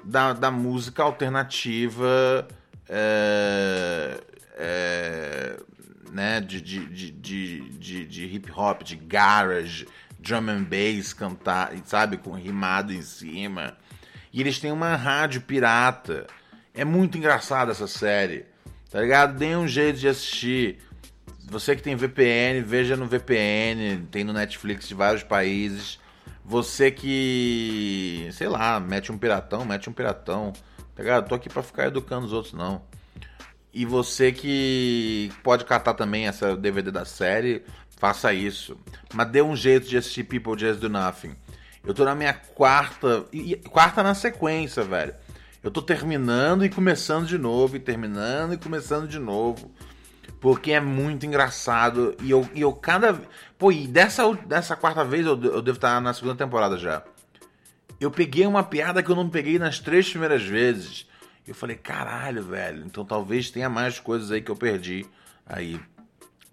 [0.04, 2.48] da, da música alternativa
[2.88, 4.22] é,
[4.58, 5.60] é,
[6.12, 9.88] né, de, de, de, de, hip hop, de garage,
[10.20, 13.78] drum and bass cantar, sabe, com rimado em cima.
[14.32, 16.28] E eles têm uma rádio pirata.
[16.74, 18.46] É muito engraçada essa série.
[18.92, 19.38] Tá ligado?
[19.38, 20.80] Dê um jeito de assistir.
[21.50, 26.00] Você que tem VPN, veja no VPN, tem no Netflix de vários países.
[26.46, 30.54] Você que, sei lá, mete um piratão, mete um piratão.
[30.96, 31.28] Tá ligado?
[31.28, 32.82] Tô aqui pra ficar educando os outros, não.
[33.74, 37.66] E você que pode catar também essa DVD da série,
[37.98, 38.78] Faça isso.
[39.14, 41.36] Mas dê um jeito de assistir People Just Do Nothing.
[41.84, 43.26] Eu tô na minha quarta.
[43.70, 45.14] Quarta na sequência, velho.
[45.64, 49.72] Eu tô terminando e começando de novo, e terminando e começando de novo.
[50.46, 52.16] Porque é muito engraçado.
[52.22, 53.20] E eu, e eu cada.
[53.58, 57.02] Pô, e dessa, dessa quarta vez eu, eu devo estar na segunda temporada já.
[58.00, 61.10] Eu peguei uma piada que eu não peguei nas três primeiras vezes.
[61.48, 62.86] Eu falei, caralho, velho.
[62.86, 65.08] Então talvez tenha mais coisas aí que eu perdi
[65.48, 65.80] aí.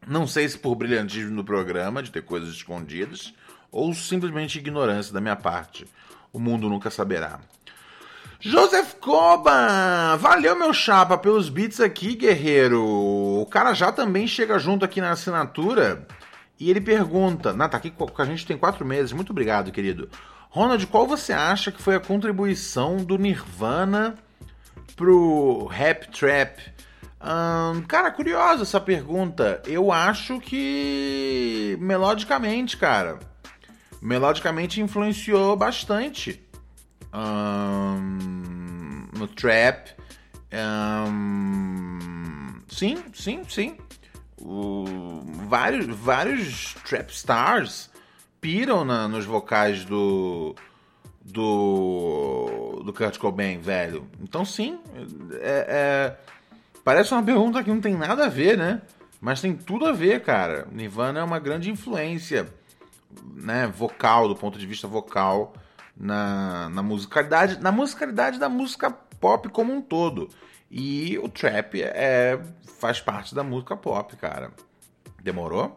[0.09, 3.35] Não sei se por brilhantismo no programa, de ter coisas escondidas,
[3.71, 5.87] ou simplesmente ignorância da minha parte.
[6.33, 7.41] O mundo nunca saberá.
[8.45, 10.17] Joseph Koba!
[10.17, 12.85] Valeu, meu chapa, pelos beats aqui, guerreiro.
[12.85, 16.09] O cara já também chega junto aqui na assinatura
[16.59, 19.13] e ele pergunta: Na, tá aqui com a gente tem quatro meses.
[19.13, 20.11] Muito obrigado, querido.
[20.51, 24.17] Ronald, qual você acha que foi a contribuição do Nirvana
[24.97, 26.59] pro rap trap?
[27.87, 29.63] cara, curiosa essa pergunta.
[29.65, 33.21] Eu acho que melodicamente, cara,
[34.03, 36.43] melodicamente influenciou bastante
[37.13, 39.91] um, no trap.
[40.53, 43.77] Um, sim, sim, sim.
[44.41, 44.85] O,
[45.49, 47.91] vários, vários trap stars
[48.41, 50.55] piram na, nos vocais do
[51.25, 54.09] do do Kurt Cobain, velho.
[54.21, 54.81] Então sim,
[55.41, 56.17] é, é,
[56.83, 58.83] parece uma pergunta que não tem nada a ver, né?
[59.21, 60.67] Mas tem tudo a ver, cara.
[60.73, 62.53] Nirvana é uma grande influência,
[63.37, 65.55] né, vocal do ponto de vista vocal
[65.97, 70.29] na, na musicalidade, na musicalidade da música pop como um todo.
[70.71, 72.41] E o trap é,
[72.79, 74.51] faz parte da música pop, cara.
[75.23, 75.75] Demorou?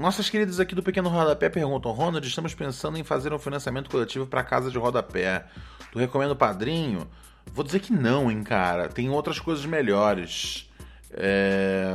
[0.00, 4.26] nossas queridas aqui do Pequeno Rodapé perguntam: Ronald, estamos pensando em fazer um financiamento coletivo
[4.26, 5.46] para casa de rodapé.
[5.90, 7.06] Tu recomenda o padrinho?
[7.52, 8.88] Vou dizer que não, hein, cara.
[8.88, 10.70] Tem outras coisas melhores.
[11.10, 11.92] É...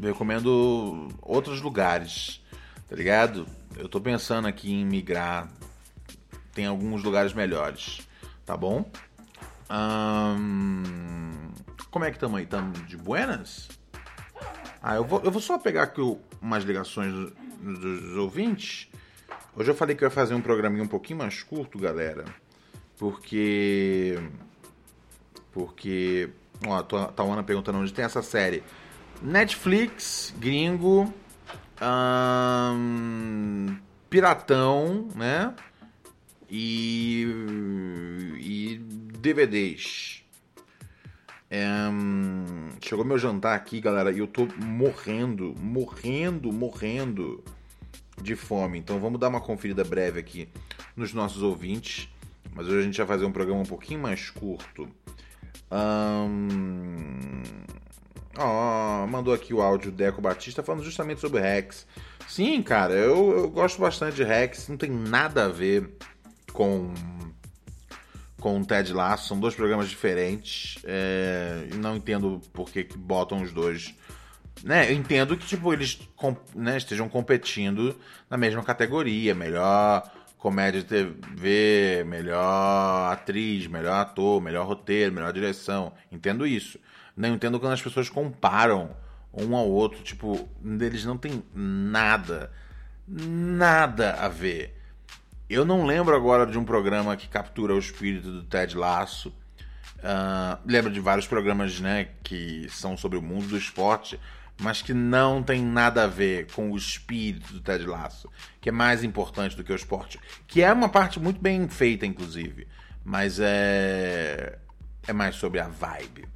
[0.00, 2.43] Eu recomendo outros lugares
[2.88, 3.46] tá ligado?
[3.76, 5.48] Eu tô pensando aqui em migrar.
[6.52, 8.06] Tem alguns lugares melhores,
[8.46, 8.88] tá bom?
[9.70, 11.50] Hum,
[11.90, 12.44] como é que estamos aí?
[12.44, 13.68] Estamos de buenas?
[14.82, 16.00] Ah, eu vou, eu vou só pegar aqui
[16.40, 17.32] umas ligações dos,
[17.80, 18.88] dos ouvintes.
[19.56, 22.24] Hoje eu falei que eu ia fazer um programinha um pouquinho mais curto, galera.
[22.98, 24.18] Porque.
[25.52, 26.30] Porque.
[26.66, 28.62] Ó, a Tawana perguntando onde tem essa série.
[29.22, 31.12] Netflix, gringo,
[34.08, 35.54] piratão, né?
[36.48, 37.26] E,
[38.38, 38.78] e
[39.18, 40.22] DVDs.
[42.80, 47.42] chegou meu jantar aqui, galera, e eu tô morrendo, morrendo, morrendo
[48.22, 48.78] de fome.
[48.78, 50.48] Então vamos dar uma conferida breve aqui
[50.96, 52.08] nos nossos ouvintes.
[52.54, 54.88] Mas hoje a gente vai fazer um programa um pouquinho mais curto.
[55.70, 57.42] Um,
[58.38, 61.86] oh, mandou aqui o áudio Deco Batista falando justamente sobre Rex.
[62.28, 65.96] Sim, cara, eu, eu gosto bastante de Rex, não tem nada a ver
[66.52, 66.92] com
[68.44, 70.76] com o Ted Lasso, são dois programas diferentes.
[70.84, 73.94] É, não entendo por que, que botam os dois.
[74.62, 75.98] Né, eu entendo que tipo eles
[76.54, 84.66] né, estejam competindo na mesma categoria, melhor comédia de TV, melhor atriz, melhor ator, melhor
[84.66, 85.94] roteiro, melhor direção.
[86.12, 86.78] Entendo isso.
[87.16, 88.90] Não entendo quando as pessoas comparam
[89.32, 92.52] um ao outro, tipo, eles não tem nada,
[93.06, 94.80] nada a ver.
[95.48, 99.28] Eu não lembro agora de um programa que captura o espírito do Ted Lasso.
[99.98, 104.20] Uh, lembro de vários programas, né, que são sobre o mundo do esporte,
[104.60, 108.72] mas que não tem nada a ver com o espírito do Ted Lasso, que é
[108.72, 112.66] mais importante do que o esporte, que é uma parte muito bem feita, inclusive,
[113.04, 114.58] mas é
[115.06, 116.26] é mais sobre a vibe.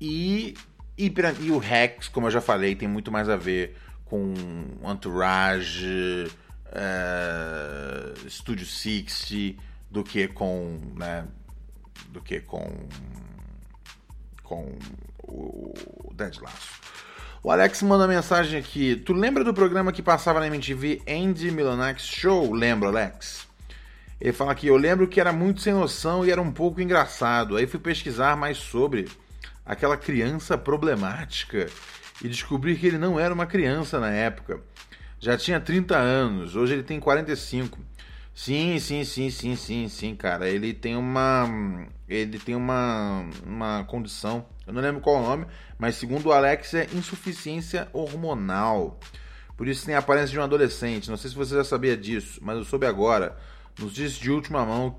[0.00, 0.54] E,
[0.96, 4.34] e, e o Rex, como eu já falei, tem muito mais a ver com
[4.82, 6.26] Entourage,
[6.66, 9.60] uh, Studio 60
[9.90, 11.26] do que com, né,
[12.08, 12.88] do que com
[14.42, 14.76] com
[15.28, 16.80] o Dead Laço.
[17.42, 18.96] O Alex manda mensagem aqui.
[18.96, 22.52] Tu lembra do programa que passava na MTV Andy Milonax Show?
[22.52, 23.46] Lembra, Alex?
[24.20, 27.56] Ele fala aqui, eu lembro que era muito sem noção e era um pouco engraçado.
[27.56, 29.08] Aí fui pesquisar mais sobre
[29.70, 31.68] aquela criança problemática
[32.20, 34.60] e descobri que ele não era uma criança na época.
[35.20, 37.78] Já tinha 30 anos, hoje ele tem 45.
[38.34, 40.48] Sim, sim, sim, sim, sim, sim, cara.
[40.48, 41.48] Ele tem uma
[42.08, 45.46] ele tem uma uma condição, eu não lembro qual o nome,
[45.78, 48.98] mas segundo o Alex é insuficiência hormonal.
[49.56, 51.08] Por isso tem a aparência de um adolescente.
[51.08, 53.36] Não sei se você já sabia disso, mas eu soube agora,
[53.78, 54.98] nos dias de última mão,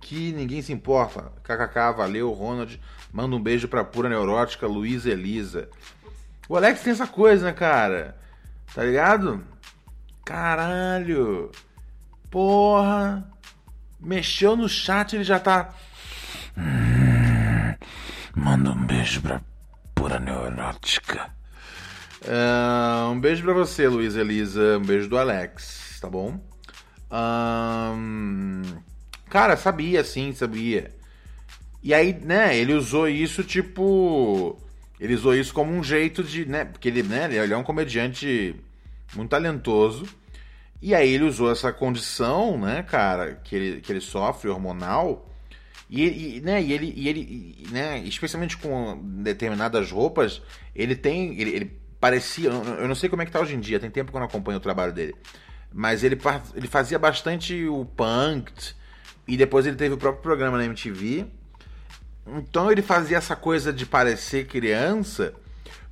[0.00, 1.32] que ninguém se importa.
[1.42, 2.80] KKK, valeu, Ronald.
[3.12, 5.68] Manda um beijo pra pura neurótica, Luiz Elisa.
[6.48, 8.16] O Alex tem essa coisa, né, cara?
[8.74, 9.44] Tá ligado?
[10.24, 11.50] Caralho.
[12.30, 13.26] Porra.
[13.98, 15.74] Mexeu no chat, ele já tá.
[18.34, 19.40] Manda um beijo pra
[19.94, 21.30] pura neurótica.
[22.22, 24.78] Uh, um beijo pra você, Luiz Elisa.
[24.78, 26.40] Um beijo do Alex, tá bom?
[27.10, 28.62] Um,
[29.36, 30.90] cara, sabia, sim, sabia.
[31.82, 34.58] E aí, né, ele usou isso tipo.
[34.98, 36.46] Ele usou isso como um jeito de.
[36.46, 38.56] Né, porque ele, né, ele é um comediante
[39.14, 40.06] muito talentoso.
[40.80, 45.30] E aí ele usou essa condição, né, cara, que ele, que ele sofre hormonal.
[45.90, 50.40] E, e, né, e ele, e ele né, especialmente com determinadas roupas,
[50.74, 51.38] ele tem.
[51.38, 52.48] Ele, ele parecia.
[52.48, 54.28] Eu não sei como é que tá hoje em dia, tem tempo que eu não
[54.28, 55.14] acompanho o trabalho dele.
[55.70, 56.18] Mas ele,
[56.54, 58.50] ele fazia bastante o punk.
[59.26, 61.26] E depois ele teve o próprio programa na MTV.
[62.26, 65.34] Então ele fazia essa coisa de parecer criança,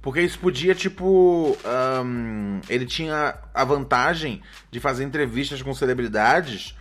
[0.03, 1.57] porque isso podia, tipo.
[2.05, 6.77] Um, ele tinha a vantagem de fazer entrevistas com celebridades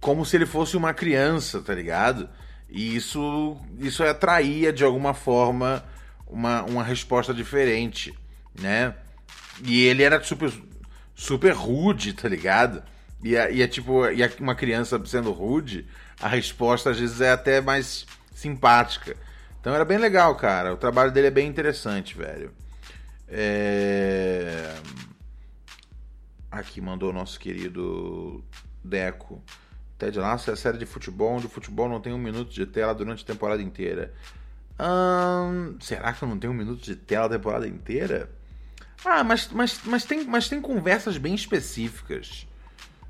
[0.00, 2.28] como se ele fosse uma criança, tá ligado?
[2.68, 5.84] E isso, isso atraía de alguma forma
[6.26, 8.16] uma, uma resposta diferente,
[8.58, 8.94] né?
[9.64, 10.52] E ele era super,
[11.14, 12.82] super rude, tá ligado?
[13.22, 15.86] E é, e é tipo, e uma criança sendo rude,
[16.20, 19.16] a resposta às vezes é até mais simpática.
[19.60, 20.72] Então era bem legal, cara.
[20.72, 22.52] O trabalho dele é bem interessante, velho.
[23.28, 24.74] É...
[26.50, 28.42] Aqui mandou o nosso querido
[28.82, 29.42] Deco.
[29.98, 32.64] Ted Lasso é a série de futebol onde o futebol não tem um minuto de
[32.64, 34.14] tela durante a temporada inteira.
[34.80, 38.30] Hum, será que eu não tenho um minuto de tela a temporada inteira?
[39.04, 42.46] Ah, mas, mas, mas, tem, mas tem conversas bem específicas.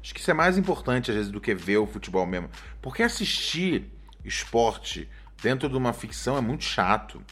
[0.02, 2.48] Acho que isso é mais importante, às vezes, do que ver o futebol mesmo.
[2.80, 3.90] Porque assistir
[4.24, 5.08] esporte
[5.42, 7.22] dentro de uma ficção é muito chato.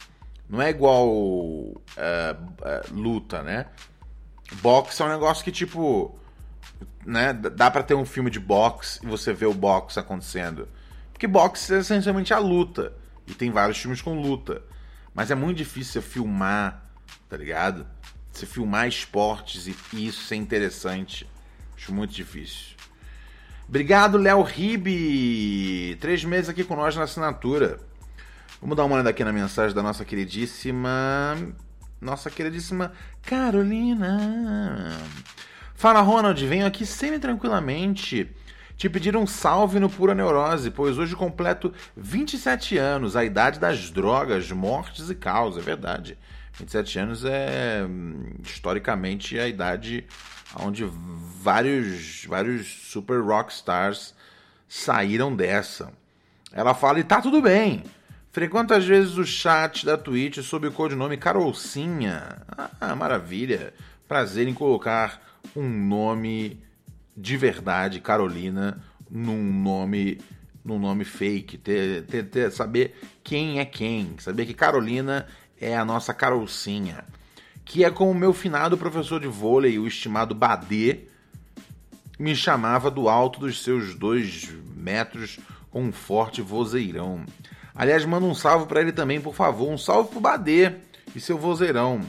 [0.49, 3.67] Não é igual uh, uh, luta, né?
[4.61, 6.17] Boxe é um negócio que, tipo.
[7.05, 10.67] Né, dá para ter um filme de boxe e você vê o boxe acontecendo.
[11.13, 12.93] Porque boxe é essencialmente a luta.
[13.25, 14.61] E tem vários filmes com luta.
[15.13, 16.85] Mas é muito difícil você filmar,
[17.29, 17.87] tá ligado?
[18.31, 21.27] Você filmar esportes e isso ser interessante.
[21.77, 22.75] Acho muito difícil.
[23.69, 25.95] Obrigado, Léo Ribe.
[26.01, 27.79] Três meses aqui com nós na assinatura.
[28.59, 31.37] Vamos dar uma olhada aqui na mensagem da nossa queridíssima.
[32.01, 34.97] Nossa queridíssima Carolina.
[35.75, 36.43] Fala, Ronald.
[36.45, 38.33] Venho aqui semi-tranquilamente
[38.77, 43.89] te pedir um salve no Pura Neurose, pois hoje completo 27 anos, a idade das
[43.89, 45.61] drogas, mortes e causas.
[45.61, 46.17] É verdade.
[46.53, 47.85] 27 anos é
[48.43, 50.05] historicamente a idade
[50.59, 54.13] onde vários, vários super rock stars
[54.67, 55.91] saíram dessa.
[56.51, 57.83] Ela fala e tá tudo bem.
[58.31, 62.41] Frequenta às vezes o chat da Twitch sob o codinome Carolcinha.
[62.79, 63.73] Ah, maravilha.
[64.07, 65.21] Prazer em colocar
[65.55, 66.61] um nome
[67.15, 68.79] de verdade, Carolina,
[69.09, 70.19] num nome
[70.63, 72.93] num nome fake, ter, ter, ter, saber
[73.23, 75.25] quem é quem, saber que Carolina
[75.59, 77.05] é a nossa Carolcinha,
[77.67, 81.01] que é como o meu finado professor de vôlei, o estimado Badê,
[82.17, 85.37] me chamava do alto dos seus dois metros
[85.69, 87.25] com um forte vozeirão.
[87.75, 89.69] Aliás, manda um salve para ele também, por favor.
[89.69, 90.71] Um salve pro Badê
[91.13, 92.01] e seu vozeirão.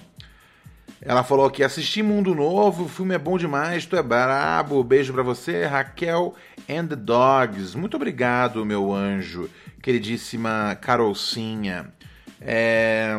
[1.02, 4.82] Ela falou que assisti Mundo Novo, o filme é bom demais, tu é brabo.
[4.82, 6.34] Beijo para você, Raquel
[6.68, 7.76] and the Dogs.
[7.76, 9.50] Muito obrigado, meu anjo,
[9.82, 11.92] queridíssima Carolcinha.
[12.40, 13.12] É...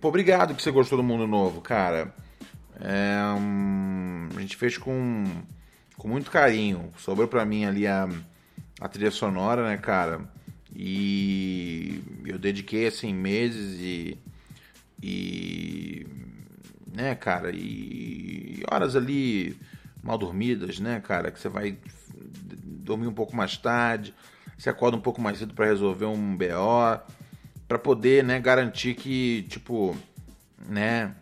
[0.00, 2.14] Pô, obrigado que você gostou do Mundo Novo, cara.
[2.80, 3.16] É...
[4.34, 5.24] A gente fez com,
[5.96, 6.92] com muito carinho.
[6.96, 8.08] Sobrou pra mim ali a,
[8.80, 10.20] a trilha sonora, né, cara?
[10.74, 14.18] E eu dediquei assim meses e
[15.02, 16.06] e
[16.94, 19.56] né, cara, e horas ali
[20.02, 21.76] mal dormidas, né, cara, que você vai
[22.64, 24.14] dormir um pouco mais tarde,
[24.56, 27.00] você acorda um pouco mais cedo para resolver um BO,
[27.72, 29.96] para poder, né, garantir que, tipo,
[30.68, 31.14] né,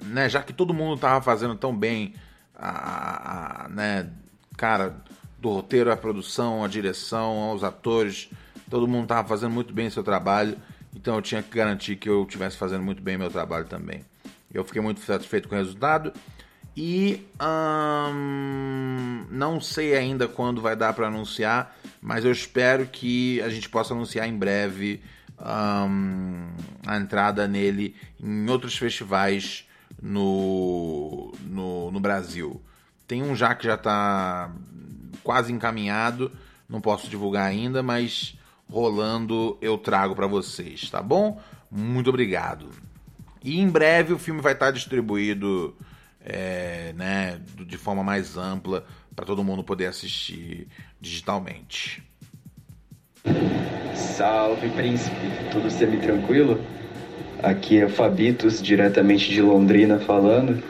[0.00, 2.14] né, já que todo mundo tava fazendo tão bem
[2.54, 4.08] a, a né,
[4.56, 4.94] cara,
[5.36, 8.30] do roteiro à produção, à direção, aos atores,
[8.70, 10.56] todo mundo estava fazendo muito bem seu trabalho,
[10.94, 14.04] então eu tinha que garantir que eu estivesse fazendo muito bem meu trabalho também.
[14.54, 16.12] Eu fiquei muito satisfeito com o resultado
[16.76, 17.26] e
[18.14, 23.68] hum, não sei ainda quando vai dar para anunciar, mas eu espero que a gente
[23.68, 25.02] possa anunciar em breve
[25.40, 26.48] hum,
[26.86, 29.66] a entrada nele em outros festivais
[30.00, 32.60] no, no, no Brasil.
[33.06, 34.52] Tem um já que já está
[35.22, 36.30] quase encaminhado,
[36.68, 38.38] não posso divulgar ainda, mas
[38.70, 41.40] rolando, eu trago para vocês, tá bom?
[41.70, 42.70] Muito obrigado.
[43.42, 45.74] E em breve o filme vai estar distribuído
[46.20, 48.86] é, né, de forma mais ampla
[49.16, 50.68] para todo mundo poder assistir
[51.00, 52.02] digitalmente.
[53.94, 55.16] Salve, príncipe.
[55.50, 56.60] Tudo semi-tranquilo?
[57.42, 60.62] Aqui é Fabitos, diretamente de Londrina, falando.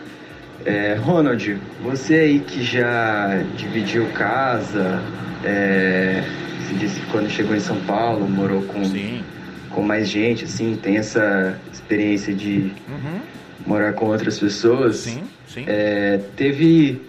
[0.65, 5.03] É, Ronald, você aí que já dividiu casa,
[5.45, 6.23] é,
[6.61, 9.25] você disse que quando chegou em São Paulo morou com, Sim.
[9.71, 13.21] com mais gente, assim, tem essa experiência de Uhum.
[13.67, 14.97] morar com outras pessoas.
[14.99, 15.65] Sim, sim.
[15.67, 17.03] É, teve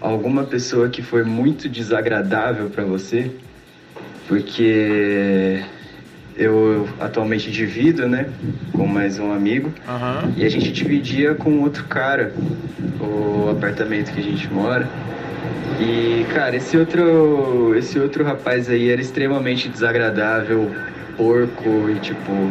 [0.00, 3.32] alguma pessoa que foi muito desagradável para você?
[4.28, 5.62] Porque
[6.36, 8.28] eu atualmente divido, né,
[8.72, 9.72] com mais um amigo.
[9.88, 10.32] Aham.
[10.36, 12.32] E a gente dividia com outro cara
[13.00, 14.88] o apartamento que a gente mora.
[15.80, 20.70] E, cara, esse outro, esse outro rapaz aí era extremamente desagradável,
[21.16, 22.50] porco e, tipo,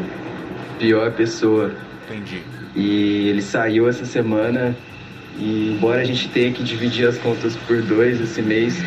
[0.79, 1.71] pior pessoa.
[2.09, 2.41] Entendi.
[2.75, 4.75] E ele saiu essa semana
[5.39, 8.83] e embora a gente tenha que dividir as contas por dois esse mês,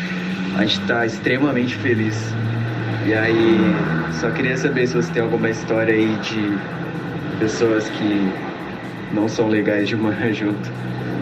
[0.57, 2.33] a gente tá extremamente feliz.
[3.05, 3.57] E aí,
[4.19, 8.31] só queria saber se você tem alguma história aí de pessoas que
[9.13, 10.69] não são legais de morar junto.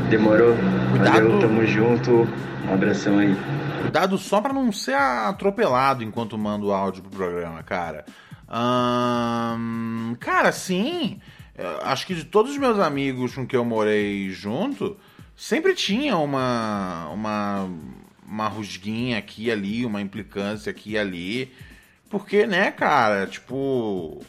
[0.10, 0.56] Demorou?
[0.92, 1.14] Cuidado.
[1.14, 2.28] Valeu, tamo junto.
[2.68, 3.36] Um abração aí.
[3.82, 8.06] Cuidado só pra não ser atropelado enquanto manda o áudio pro programa, cara.
[8.50, 11.20] Ahn, cara, sim.
[11.58, 14.98] Eu Acho que de todos os meus amigos com que eu morei junto,
[15.36, 17.70] sempre tinha uma, uma,
[18.28, 21.52] uma rusguinha aqui e ali, uma implicância aqui e ali.
[22.10, 24.22] Porque, né, cara, tipo.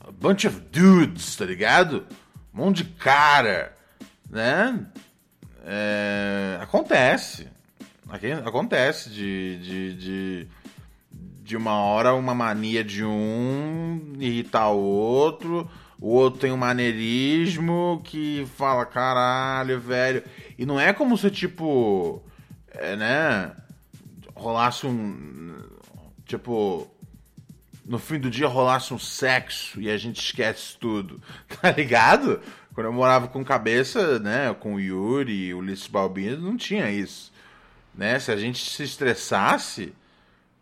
[0.00, 2.06] A bunch of dudes, tá ligado?
[2.54, 3.76] Um monte de cara,
[4.30, 4.86] né?
[5.64, 7.48] É, acontece.
[8.08, 10.48] Aqui Acontece de, de, de,
[11.42, 18.02] de uma hora uma mania de um irritar o outro, o outro tem um maneirismo
[18.04, 20.22] que fala, caralho, velho.
[20.58, 22.22] E não é como se, tipo,
[22.68, 23.52] é, né,
[24.34, 25.62] rolasse um.
[26.26, 26.90] Tipo,
[27.84, 31.20] no fim do dia rolasse um sexo e a gente esquece tudo,
[31.60, 32.40] tá ligado?
[32.74, 36.90] Quando eu morava com cabeça, né, com o Yuri e o Ulisses Balbino, não tinha
[36.90, 37.32] isso.
[37.94, 38.18] Né?
[38.18, 39.92] Se a gente se estressasse,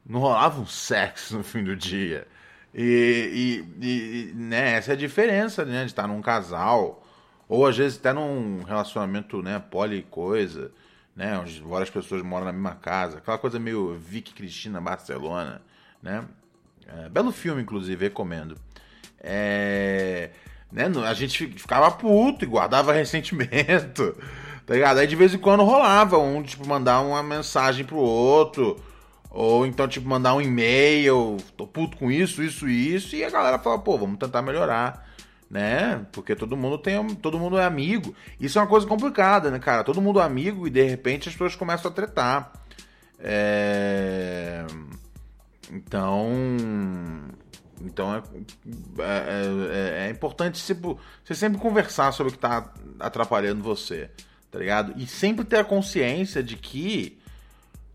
[0.04, 2.26] não rolava um sexo no fim do dia.
[2.74, 7.04] E, e- e, né, essa é a diferença né, de estar num casal,
[7.48, 10.70] ou às vezes até num relacionamento né, poli coisa,
[11.14, 15.60] né, onde várias pessoas moram na mesma casa, aquela coisa meio Vicky Cristina Barcelona,
[16.02, 16.24] né?
[16.98, 18.56] É, belo filme, inclusive, recomendo.
[19.20, 20.30] É,
[20.72, 24.16] né, a gente fi- ficava puto e guardava ressentimento,
[24.66, 24.98] tá ligado?
[24.98, 28.76] Aí de vez em quando rolava um, tipo, mandar uma mensagem pro outro,
[29.30, 33.30] ou então, tipo, mandar um e-mail, tô puto com isso, isso e isso, e a
[33.30, 35.06] galera fala, pô, vamos tentar melhorar,
[35.50, 36.04] né?
[36.12, 38.14] Porque todo mundo tem, todo mundo é amigo.
[38.40, 39.84] Isso é uma coisa complicada, né, cara?
[39.84, 42.52] Todo mundo é amigo e de repente as pessoas começam a tretar.
[43.18, 44.64] É...
[45.70, 46.26] Então,
[47.80, 48.22] então é,
[48.98, 54.10] é, é- é importante tipo, você sempre conversar sobre o que tá atrapalhando você,
[54.50, 54.92] tá ligado?
[54.96, 57.18] E sempre ter a consciência de que,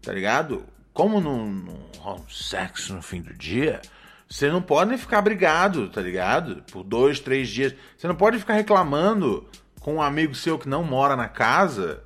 [0.01, 0.63] tá ligado?
[0.93, 1.65] Como não,
[1.99, 3.81] rola um sexo no fim do dia,
[4.29, 6.63] você não pode ficar brigado, tá ligado?
[6.71, 7.75] Por dois, três dias.
[7.97, 9.45] Você não pode ficar reclamando
[9.81, 12.01] com um amigo seu que não mora na casa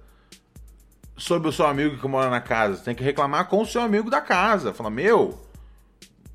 [1.15, 2.75] sobre o seu amigo que mora na casa.
[2.77, 4.73] Você tem que reclamar com o seu amigo da casa.
[4.73, 5.39] Fala, meu,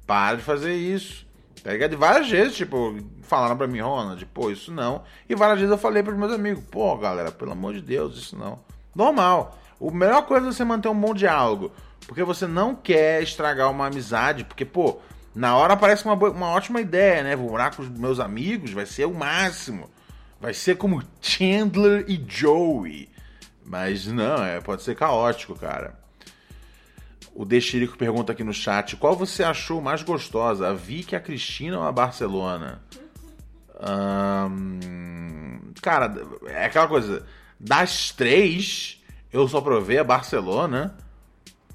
[0.06, 1.24] para de fazer isso.
[1.62, 1.94] Tá ligado?
[1.94, 5.02] E várias vezes, tipo, falaram pra mim, Ronald, pô, isso não.
[5.28, 8.36] E várias vezes eu falei pros meus amigos, pô, galera, pelo amor de Deus, isso
[8.36, 8.58] não.
[8.94, 9.58] Normal.
[9.80, 11.72] A melhor coisa é você manter um bom diálogo.
[12.06, 14.44] Porque você não quer estragar uma amizade.
[14.44, 15.00] Porque, pô,
[15.34, 17.34] na hora parece uma, uma ótima ideia, né?
[17.34, 19.88] Vou morar com os meus amigos, vai ser o máximo.
[20.40, 23.08] Vai ser como Chandler e Joey.
[23.64, 25.98] Mas não, é, pode ser caótico, cara.
[27.34, 31.78] O Dexirico pergunta aqui no chat: qual você achou mais gostosa, a Vicky, a Cristina
[31.78, 32.80] ou a Barcelona?
[35.82, 36.14] Cara,
[36.46, 37.26] é aquela coisa.
[37.58, 40.96] Das três, eu só provei a Barcelona.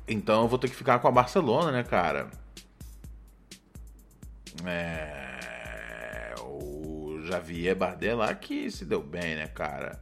[0.07, 2.29] Então eu vou ter que ficar com a Barcelona, né, cara?
[4.65, 6.35] É.
[6.41, 9.99] O Javier Bardem lá que se deu bem, né, cara?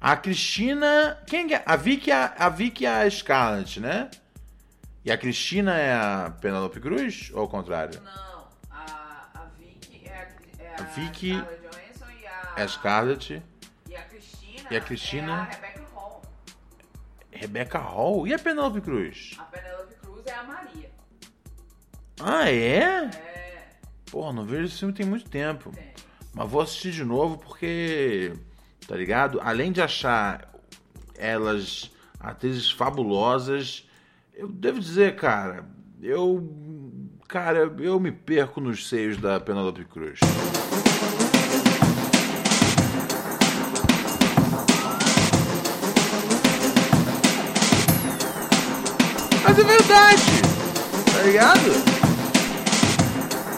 [0.00, 1.18] A Cristina.
[1.26, 1.62] Quem é?
[1.66, 4.10] A Vicky, a, a Vicky é a Scarlett, né?
[5.04, 7.30] E a Cristina é a Penelope Cruz?
[7.32, 8.00] Ou ao contrário?
[8.02, 12.68] Não, a, a Vicky é a, é A Vicky Scarlett Johansson e a, É a
[12.68, 13.42] Scarlett.
[13.88, 14.68] e a Cristina.
[14.70, 15.32] E a Cristina?
[15.32, 16.22] É a Rebecca Hall.
[17.32, 18.26] Rebecca Hall.
[18.26, 19.36] E a Penelope Cruz?
[19.38, 20.90] A Penelope Cruz é a Maria.
[22.20, 23.04] Ah, é?
[23.06, 23.68] É.
[24.10, 25.72] Porra, não vejo esse filme tem muito tempo.
[26.34, 28.34] Mas vou assistir de novo porque,
[28.86, 29.40] tá ligado?
[29.42, 30.52] Além de achar
[31.16, 33.88] elas atrizes fabulosas,
[34.40, 35.66] eu devo dizer, cara,
[36.02, 36.56] eu.
[37.28, 40.18] Cara, eu me perco nos seios da Penélope Cruz.
[49.44, 50.22] Mas é verdade,
[51.12, 51.60] tá ligado?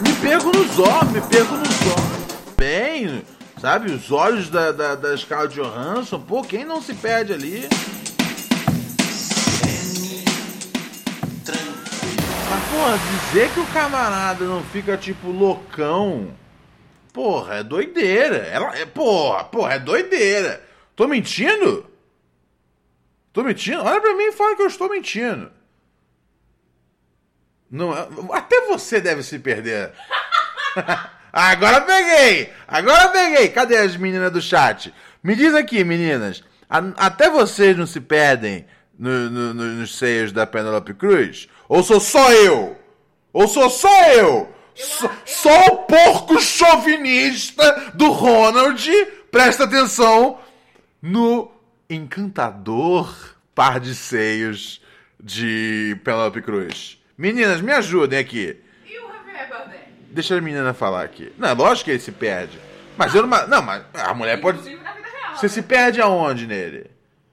[0.01, 2.55] Me perco nos olhos, me perco nos olhos.
[2.57, 3.23] Bem,
[3.59, 3.89] sabe?
[3.89, 7.69] Os olhos da, da, da Scarlett Johansson, pô, quem não se perde ali?
[12.73, 16.33] Porra, dizer que o camarada não fica, tipo, loucão,
[17.13, 18.37] porra, é doideira.
[18.37, 20.63] Ela, é, porra, porra, é doideira.
[20.95, 21.89] Tô mentindo?
[23.31, 23.81] Tô mentindo?
[23.83, 25.51] Olha pra mim e fala que eu estou mentindo.
[27.69, 27.91] Não,
[28.31, 29.91] até você deve se perder.
[31.33, 32.53] Agora peguei!
[32.67, 33.49] Agora peguei!
[33.49, 34.93] Cadê as meninas do chat?
[35.23, 36.43] Me diz aqui, meninas.
[36.69, 38.65] a- até vocês não se perdem
[38.97, 41.47] no- no- no- nos seios da Penelope Cruz?
[41.67, 42.77] Ou sou só eu?
[43.31, 44.53] Ou sou só eu?
[44.75, 48.89] Só, só o porco chauvinista do Ronald
[49.31, 50.39] presta atenção
[51.01, 51.51] no
[51.89, 54.81] encantador par de seios
[55.19, 57.01] de Penelope Cruz.
[57.17, 58.59] Meninas, me ajudem aqui.
[58.85, 59.07] E o
[59.49, 59.79] Bardem?
[60.09, 61.31] Deixa a menina falar aqui.
[61.37, 62.59] Não, é lógico que ele se perde.
[62.97, 63.47] Mas eu não.
[63.47, 64.59] Não, mas a mulher pode.
[64.59, 65.35] Inclusive na vida real.
[65.35, 65.51] Você né?
[65.53, 66.91] se perde aonde nele?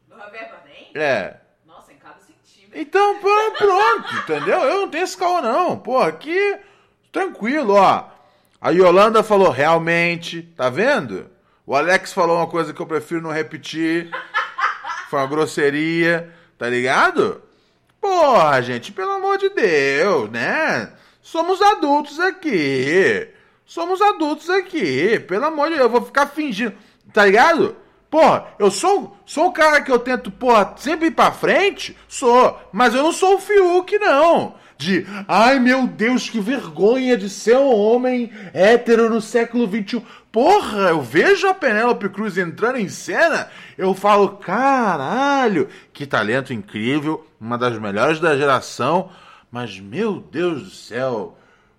[0.09, 0.91] Javier Bardem?
[0.95, 1.37] É.
[1.66, 2.60] Nossa, em cada centímetro.
[2.73, 4.59] Então, pronto, entendeu?
[4.61, 5.77] Eu não tenho esse caô, não.
[5.77, 6.57] Pô, aqui,
[7.11, 8.05] tranquilo, ó.
[8.61, 11.31] A Yolanda falou realmente, tá vendo?
[11.66, 14.11] O Alex falou uma coisa que eu prefiro não repetir.
[15.09, 17.43] Foi uma grosseria, tá ligado?
[18.01, 20.93] Porra, gente, pelo amor de Deus, né?
[21.21, 23.29] Somos adultos aqui.
[23.64, 25.18] Somos adultos aqui.
[25.21, 26.75] Pelo amor de Deus, eu vou ficar fingindo,
[27.12, 27.77] tá ligado?
[28.11, 31.96] Porra, eu sou, sou o cara que eu tento, porra, sempre ir pra frente?
[32.08, 32.58] Sou.
[32.72, 34.54] Mas eu não sou o Fiuk, não.
[34.76, 40.02] De, ai meu Deus, que vergonha de ser um homem hétero no século XXI.
[40.32, 47.26] Porra, eu vejo a Penélope Cruz entrando em cena, eu falo, caralho, que talento incrível,
[47.38, 49.11] uma das melhores da geração.
[49.52, 51.36] Mas, meu Deus do céu,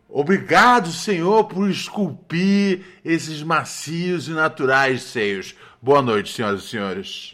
[0.07, 5.55] obrigado, Senhor, por esculpir esses macios e naturais seios.
[5.84, 7.34] Boa noite, senhoras e senhores.